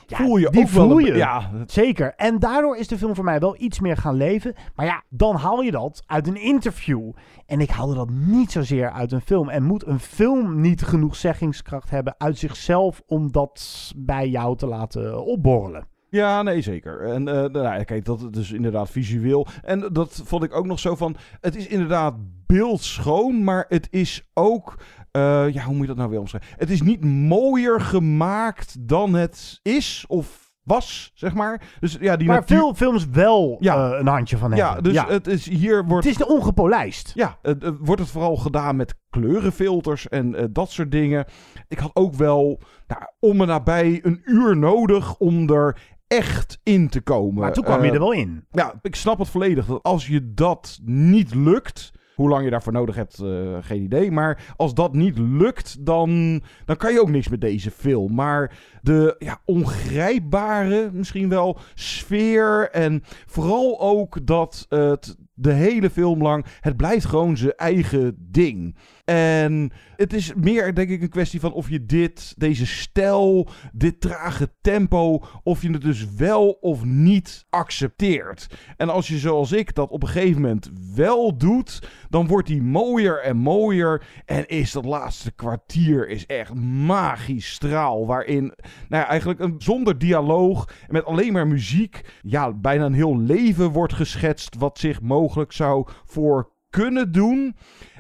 [0.10, 1.14] ja, Voel je die ook wel voel je.
[1.16, 1.52] ja.
[1.66, 2.14] Zeker.
[2.16, 4.54] En daardoor is de film voor mij wel iets meer gaan leven.
[4.76, 7.12] Maar ja, dan haal je dat uit een interview.
[7.46, 9.50] En ik haalde dat niet zozeer uit een film.
[9.50, 14.68] En moet een film niet genoeg zeggingskracht hebben uit zichzelf om dat bij jou te
[14.68, 15.88] laten opborrelen?
[16.10, 17.02] Ja, nee, zeker.
[17.02, 19.48] En eh, nou, ja, kijk, dat is inderdaad visueel.
[19.64, 21.16] En dat vond ik ook nog zo van...
[21.42, 22.14] Het is inderdaad
[22.46, 24.76] beeldschoon, maar het is ook...
[25.12, 26.54] eh, ja, hoe moet je dat nou weer omschrijven?
[26.58, 30.06] Het is niet mooier gemaakt dan het is.
[30.08, 31.62] Of was, zeg maar.
[31.80, 33.92] Dus ja, die natuur- veel films wel Ja.
[33.92, 34.94] eh, een handje van Ja, hebben.
[34.94, 36.04] dus het is hier wordt.
[36.06, 37.12] Het is de ongepolijst.
[37.16, 41.26] Ja, het, het wordt het vooral gedaan met kleurenfilters en dat soort dingen.
[41.68, 45.78] Ik had ook wel nou, om en nabij een uur nodig om er
[46.08, 47.42] echt in te komen.
[47.42, 48.46] Maar toen kwam je Eh, er wel in.
[48.52, 49.66] Ja, ik snap het volledig.
[49.66, 51.92] Dat als je dat niet lukt.
[52.16, 54.12] Hoe lang je daarvoor nodig hebt, eh, geen idee.
[54.12, 58.14] Maar als dat niet lukt, dan, dan kan je ook niks met deze film.
[58.16, 62.70] Maar de ja, ongrijpbare, misschien wel, sfeer.
[62.72, 66.46] En vooral ook dat het de hele film lang.
[66.62, 68.76] Het blijft gewoon zijn eigen ding.
[69.10, 74.02] En het is meer, denk ik, een kwestie van of je dit, deze stijl, dit
[74.02, 78.48] trage tempo, of je het dus wel of niet accepteert.
[78.78, 82.62] En als je zoals ik dat op een gegeven moment wel doet, dan wordt die
[82.62, 84.06] mooier en mooier.
[84.26, 86.54] En is dat laatste kwartier is echt
[86.86, 88.06] magisch straal.
[88.06, 88.44] Waarin,
[88.90, 93.72] nou ja, eigenlijk een, zonder dialoog met alleen maar muziek, ja, bijna een heel leven
[93.72, 97.56] wordt geschetst wat zich mogelijk zou voor kunnen doen.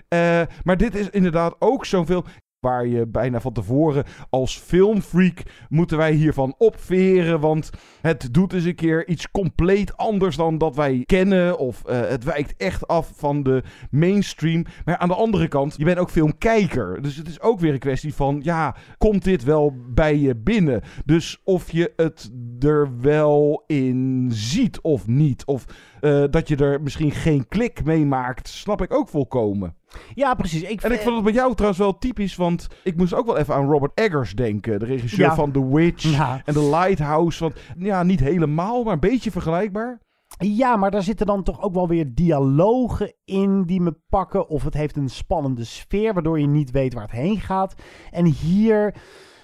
[0.08, 2.24] Eh, maar dit is inderdaad ook zo'n film
[2.60, 7.40] waar je bijna van tevoren als filmfreak moeten wij hiervan opveren.
[7.40, 7.70] Want
[8.02, 11.58] het doet eens een keer iets compleet anders dan dat wij kennen.
[11.58, 14.66] Of eh, het wijkt echt af van de mainstream.
[14.86, 17.02] Maar aan de andere kant, je bent ook filmkijker.
[17.02, 20.82] Dus het is ook weer een kwestie van, ja, komt dit wel bij je binnen?
[21.06, 25.46] Dus of je het er wel in ziet of niet.
[25.46, 25.66] Of
[26.00, 29.76] eh, dat je er misschien geen klik mee maakt, snap ik ook volkomen.
[30.14, 30.62] Ja, precies.
[30.62, 33.38] Ik En ik vond het bij jou trouwens wel typisch, want ik moest ook wel
[33.38, 34.80] even aan Robert Eggers denken.
[34.80, 35.36] De regisseur Ja.
[35.36, 36.42] van The Witch Ja.
[36.46, 37.44] en The Lighthouse.
[37.44, 40.00] Want ja, niet helemaal, maar een beetje vergelijkbaar.
[40.38, 44.48] Ja, maar daar zitten dan toch ook wel weer dialogen in die me pakken.
[44.50, 47.74] Of het heeft een spannende sfeer, waardoor je niet weet waar het heen gaat.
[48.12, 48.96] En hier,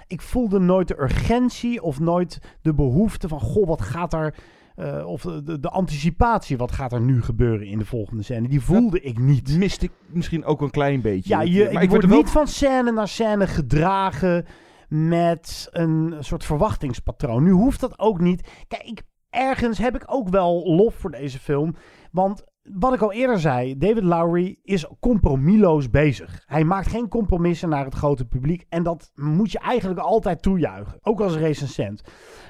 [0.07, 3.39] ik voelde nooit de urgentie of nooit de behoefte van...
[3.39, 4.35] Goh, wat gaat er...
[4.75, 8.47] eh, of de, de, anticipatie, wat gaat er nu gebeuren in de volgende scène?
[8.47, 9.57] Die voelde ik niet.
[9.57, 11.29] Miste ik misschien ook een klein beetje.
[11.29, 14.45] Ja, je, maar ik word er wel- niet van scène naar scène gedragen
[14.89, 17.43] met een soort verwachtingspatroon.
[17.43, 18.47] Nu hoeft dat ook niet.
[18.67, 21.75] Kijk, ergens heb ik ook wel lof voor deze film.
[22.11, 26.43] Want wat ik al eerder zei, David Lowry is compromisloos bezig.
[26.45, 28.65] Hij maakt geen compromissen naar het grote publiek.
[28.69, 30.97] En dat moet je eigenlijk altijd toejuichen.
[31.01, 32.01] Ook als recensent.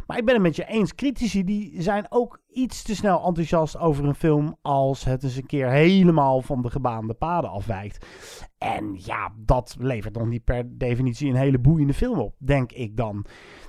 [0.07, 0.95] Maar ik ben het met je eens.
[0.95, 5.45] Critici die zijn ook iets te snel enthousiast over een film als het eens een
[5.45, 8.05] keer helemaal van de gebaande paden afwijkt.
[8.57, 12.97] En ja, dat levert nog niet per definitie een hele boeiende film op, denk ik
[12.97, 13.25] dan.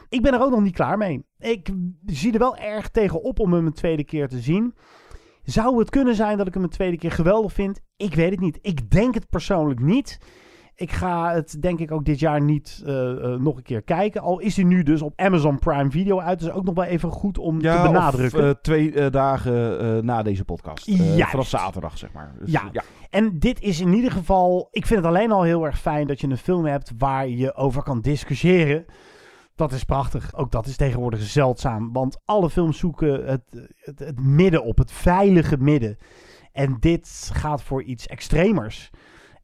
[0.08, 1.26] Ik ben er ook nog niet klaar mee.
[1.38, 1.70] Ik
[2.06, 4.74] zie er wel erg tegenop om hem een tweede keer te zien.
[5.44, 7.80] Zou het kunnen zijn dat ik hem een tweede keer geweldig vind?
[7.96, 8.58] Ik weet het niet.
[8.62, 10.18] Ik denk het persoonlijk niet.
[10.76, 14.20] Ik ga het denk ik ook dit jaar niet eh, eh, nog een keer kijken.
[14.20, 16.38] Al is hij nu dus op Amazon Prime Video uit.
[16.38, 18.38] Dus ook nog wel even goed om Ja, te benadrukken.
[18.40, 20.90] Of, eh, twee dagen na deze podcast.
[21.18, 22.34] Vanaf zaterdag, zeg maar.
[22.38, 22.68] Dus, ja.
[22.72, 22.82] ja.
[23.10, 24.68] en dit is in ieder geval...
[24.70, 27.54] Ik vind het alleen al heel erg fijn dat je een film hebt waar je
[27.54, 28.84] over kan discussiëren.
[29.54, 30.34] Dat is prachtig.
[30.34, 31.92] Ook dat is tegenwoordig zeldzaam.
[31.92, 35.98] Want alle films zoeken het, het, het midden op, het veilige midden.
[36.52, 38.90] En dit gaat voor iets extremers.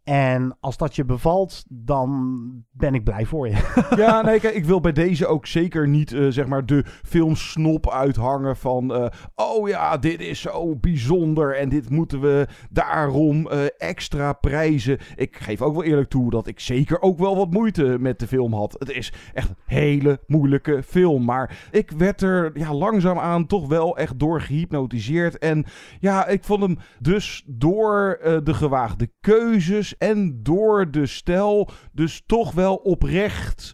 [0.04, 3.56] En als dat je bevalt, dan ben ik blij voor je.
[3.96, 7.90] Ja, nee, kijk, ik wil bij deze ook zeker niet, eh, zeg maar, de filmsnop
[7.90, 8.94] uithangen van...
[8.94, 14.98] eh, oh ja, dit is zo bijzonder en dit moeten we daarom eh, extra prijzen.
[15.16, 18.26] Ik geef ook wel eerlijk toe dat ik zeker ook wel wat moeite met de
[18.26, 18.76] film had.
[18.78, 23.96] Het is echt een hele moeilijke film, maar ik werd er ja, langzaamaan toch wel
[23.96, 25.38] echt door gehypnotiseerd.
[25.38, 25.64] En
[26.00, 32.52] ja, ik vond hem dus door de gewaagde keuzes en door de stijl dus toch
[32.52, 33.72] wel oprecht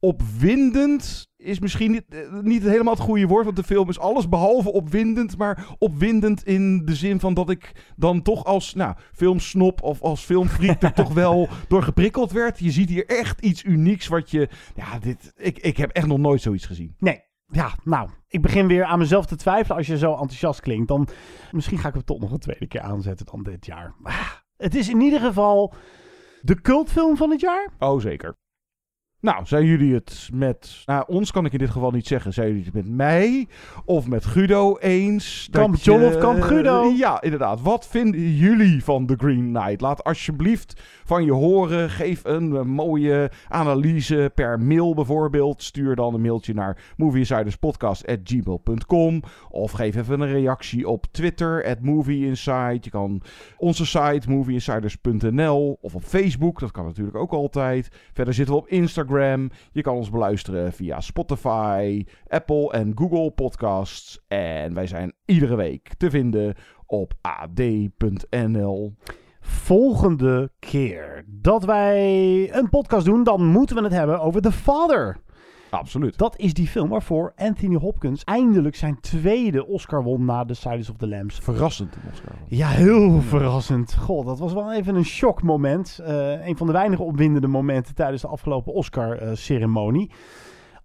[0.00, 4.28] opwindend is misschien niet, eh, niet helemaal het goede woord, want de film is alles
[4.28, 9.82] behalve opwindend, maar opwindend in de zin van dat ik dan toch als nou, filmsnop
[9.82, 12.58] of als filmfreak er toch wel door geprikkeld werd.
[12.58, 16.18] Je ziet hier echt iets unieks wat je, ja, dit, ik, ik heb echt nog
[16.18, 16.94] nooit zoiets gezien.
[16.98, 17.28] Nee.
[17.52, 20.88] Ja, nou, ik begin weer aan mezelf te twijfelen als je zo enthousiast klinkt.
[20.88, 21.08] Dan
[21.50, 23.94] misschien ga ik hem toch nog een tweede keer aanzetten dan dit jaar.
[24.60, 25.74] Het is in ieder geval
[26.40, 27.70] de cultfilm van het jaar.
[27.78, 28.34] Oh, zeker.
[29.20, 30.82] Nou, zijn jullie het met...
[30.86, 32.32] Nou, ons kan ik in dit geval niet zeggen.
[32.32, 33.48] Zijn jullie het met mij
[33.84, 35.48] of met Guido eens?
[35.50, 36.92] Kamp je- John of Kamp Guido?
[36.96, 37.60] Ja, inderdaad.
[37.62, 39.80] Wat vinden jullie van The Green Knight?
[39.80, 41.90] Laat alsjeblieft van je horen.
[41.90, 45.62] Geef een eh, mooie analyse per mail bijvoorbeeld.
[45.62, 52.84] Stuur dan een mailtje naar movieinsiderspodcast.gmail.com Of geef even een reactie op Twitter, at movieinsight.
[52.84, 53.22] Je kan
[53.56, 56.60] onze site movieinsiders.nl of op Facebook.
[56.60, 57.88] Dat kan natuurlijk ook altijd.
[58.12, 59.08] Verder zitten we op Instagram
[59.72, 64.24] Je kan ons beluisteren via Spotify, Apple en Google Podcasts.
[64.28, 66.54] En wij zijn iedere week te vinden
[66.86, 68.94] op ad.nl.
[69.40, 75.16] Volgende keer dat wij een podcast doen, dan moeten we het hebben over The Father.
[75.70, 76.18] Absoluut.
[76.18, 80.90] Dat is die film waarvoor Anthony Hopkins eindelijk zijn tweede Oscar won na The Silence
[80.90, 81.38] of the Lambs.
[81.38, 82.32] Verrassend een Oscar.
[82.48, 83.94] Ja, heel verrassend.
[83.94, 86.00] God, dat was wel even een shockmoment.
[86.04, 90.10] Eh een van de weinige opwindende momenten tijdens de afgelopen Oscar-ceremonie.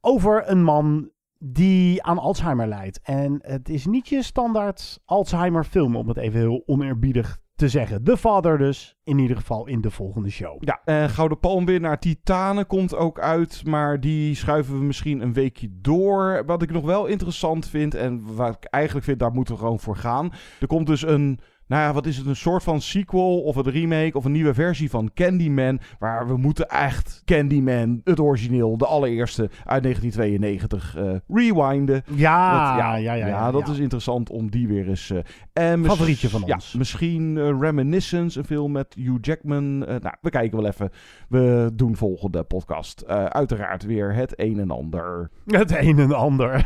[0.02, 1.10] Over een man
[1.40, 3.00] die aan Alzheimer lijdt.
[3.04, 8.04] En het is niet je standaard Alzheimer film, om het even heel oneerbiedig te zeggen.
[8.04, 10.64] The Father dus, in ieder geval in de volgende show.
[10.64, 15.70] Ja, en Gouden Palmwinnaar Titanen komt ook uit, maar die schuiven we misschien een weekje
[15.72, 16.44] door.
[16.46, 19.80] Wat ik nog wel interessant vind en wat ik eigenlijk vind, daar moeten we gewoon
[19.80, 20.32] voor gaan.
[20.60, 23.70] Er komt dus een, nou ja, wat is het, een soort van sequel of een
[23.72, 28.86] remake of een nieuwe versie van Candyman, waar we moeten echt Candyman, het origineel, de
[28.86, 32.04] allereerste uit 1992, eh, rewinden.
[32.14, 33.74] Ja, Dat- ja, ja, ja, ja, dat ja.
[33.74, 35.10] is interessant om die weer eens...
[35.10, 35.20] eh,
[35.54, 36.74] en Favorietje van ja, ons.
[36.74, 39.78] misschien eh, Reminiscence, een film met Hugh Jackman.
[39.78, 40.90] Nou, we kijken wel even.
[41.30, 43.08] We doen volgende podcast.
[43.08, 45.30] Uiteraard weer het een en ander.
[45.46, 46.66] Het een en ander.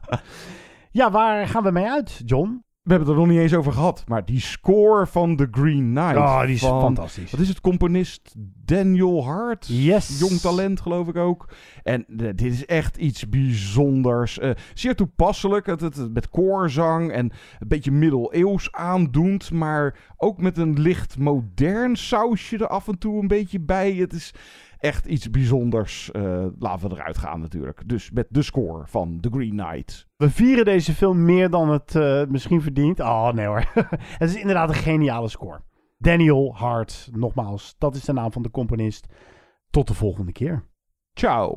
[0.90, 2.64] ja, waar gaan we mee uit, John?
[2.82, 4.04] We hebben het er nog niet eens over gehad.
[4.06, 6.16] Maar die score van The Green Knight.
[6.16, 7.30] Oh, die is van- fantastisch.
[7.30, 7.60] Wat is het?
[7.60, 9.66] Componist Daniel Hart.
[9.68, 10.18] Yes.
[10.18, 11.48] Jong talent, geloof ik ook.
[11.82, 14.38] En eh, dit is echt iets bijzonders.
[14.38, 15.66] Eh, zeer toepasselijk.
[15.66, 17.24] Het, het, met koorzang en
[17.58, 19.50] een beetje middeleeuws aandoend.
[19.50, 23.92] Maar ook met een licht modern sausje er af en toe een beetje bij.
[23.94, 24.34] Het is
[24.82, 26.10] echt iets bijzonders.
[26.10, 27.82] Eh, laten we eruit gaan natuurlijk.
[27.86, 30.08] Dus met de score van The Green Knight.
[30.16, 33.00] We vieren deze film meer dan het eh, misschien verdient.
[33.00, 33.64] Oh, nee hoor.
[34.18, 35.60] het is inderdaad een geniale score.
[35.98, 39.06] Daniel Hart, nogmaals, dat is de naam van de componist.
[39.70, 40.64] Tot de volgende keer.
[41.14, 41.56] Ciao.